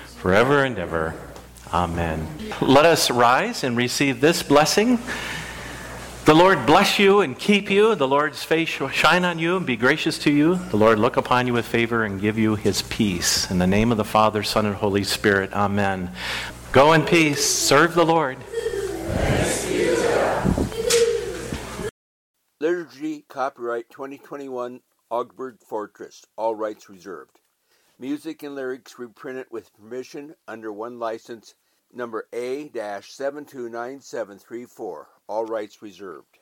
forever 0.21 0.63
and 0.63 0.77
ever. 0.77 1.15
Amen. 1.73 2.27
Let 2.61 2.85
us 2.85 3.09
rise 3.09 3.63
and 3.63 3.75
receive 3.75 4.21
this 4.21 4.43
blessing. 4.43 4.99
The 6.25 6.35
Lord 6.35 6.67
bless 6.67 6.99
you 6.99 7.21
and 7.21 7.37
keep 7.37 7.71
you. 7.71 7.95
The 7.95 8.07
Lord's 8.07 8.43
face 8.43 8.69
shine 8.69 9.25
on 9.25 9.39
you 9.39 9.57
and 9.57 9.65
be 9.65 9.75
gracious 9.75 10.19
to 10.19 10.31
you. 10.31 10.55
The 10.55 10.77
Lord 10.77 10.99
look 10.99 11.17
upon 11.17 11.47
you 11.47 11.53
with 11.53 11.65
favor 11.65 12.03
and 12.03 12.21
give 12.21 12.37
you 12.37 12.55
his 12.55 12.83
peace. 12.83 13.49
In 13.49 13.57
the 13.57 13.65
name 13.65 13.91
of 13.91 13.97
the 13.97 14.03
Father, 14.03 14.43
Son, 14.43 14.67
and 14.67 14.75
Holy 14.75 15.03
Spirit. 15.03 15.51
Amen. 15.53 16.11
Go 16.71 16.93
in 16.93 17.01
peace. 17.01 17.43
Serve 17.43 17.95
the 17.95 18.05
Lord. 18.05 18.37
Liturgy 22.59 23.25
copyright 23.27 23.89
2021 23.89 24.81
Augsburg 25.09 25.57
Fortress. 25.67 26.23
All 26.37 26.53
rights 26.53 26.89
reserved. 26.89 27.40
Music 28.01 28.41
and 28.41 28.55
lyrics 28.55 28.97
reprinted 28.97 29.45
with 29.51 29.71
permission 29.75 30.33
under 30.47 30.71
OneLicense 30.71 31.53
number 31.93 32.27
A-729734. 32.33 35.05
All 35.27 35.45
rights 35.45 35.83
reserved. 35.83 36.39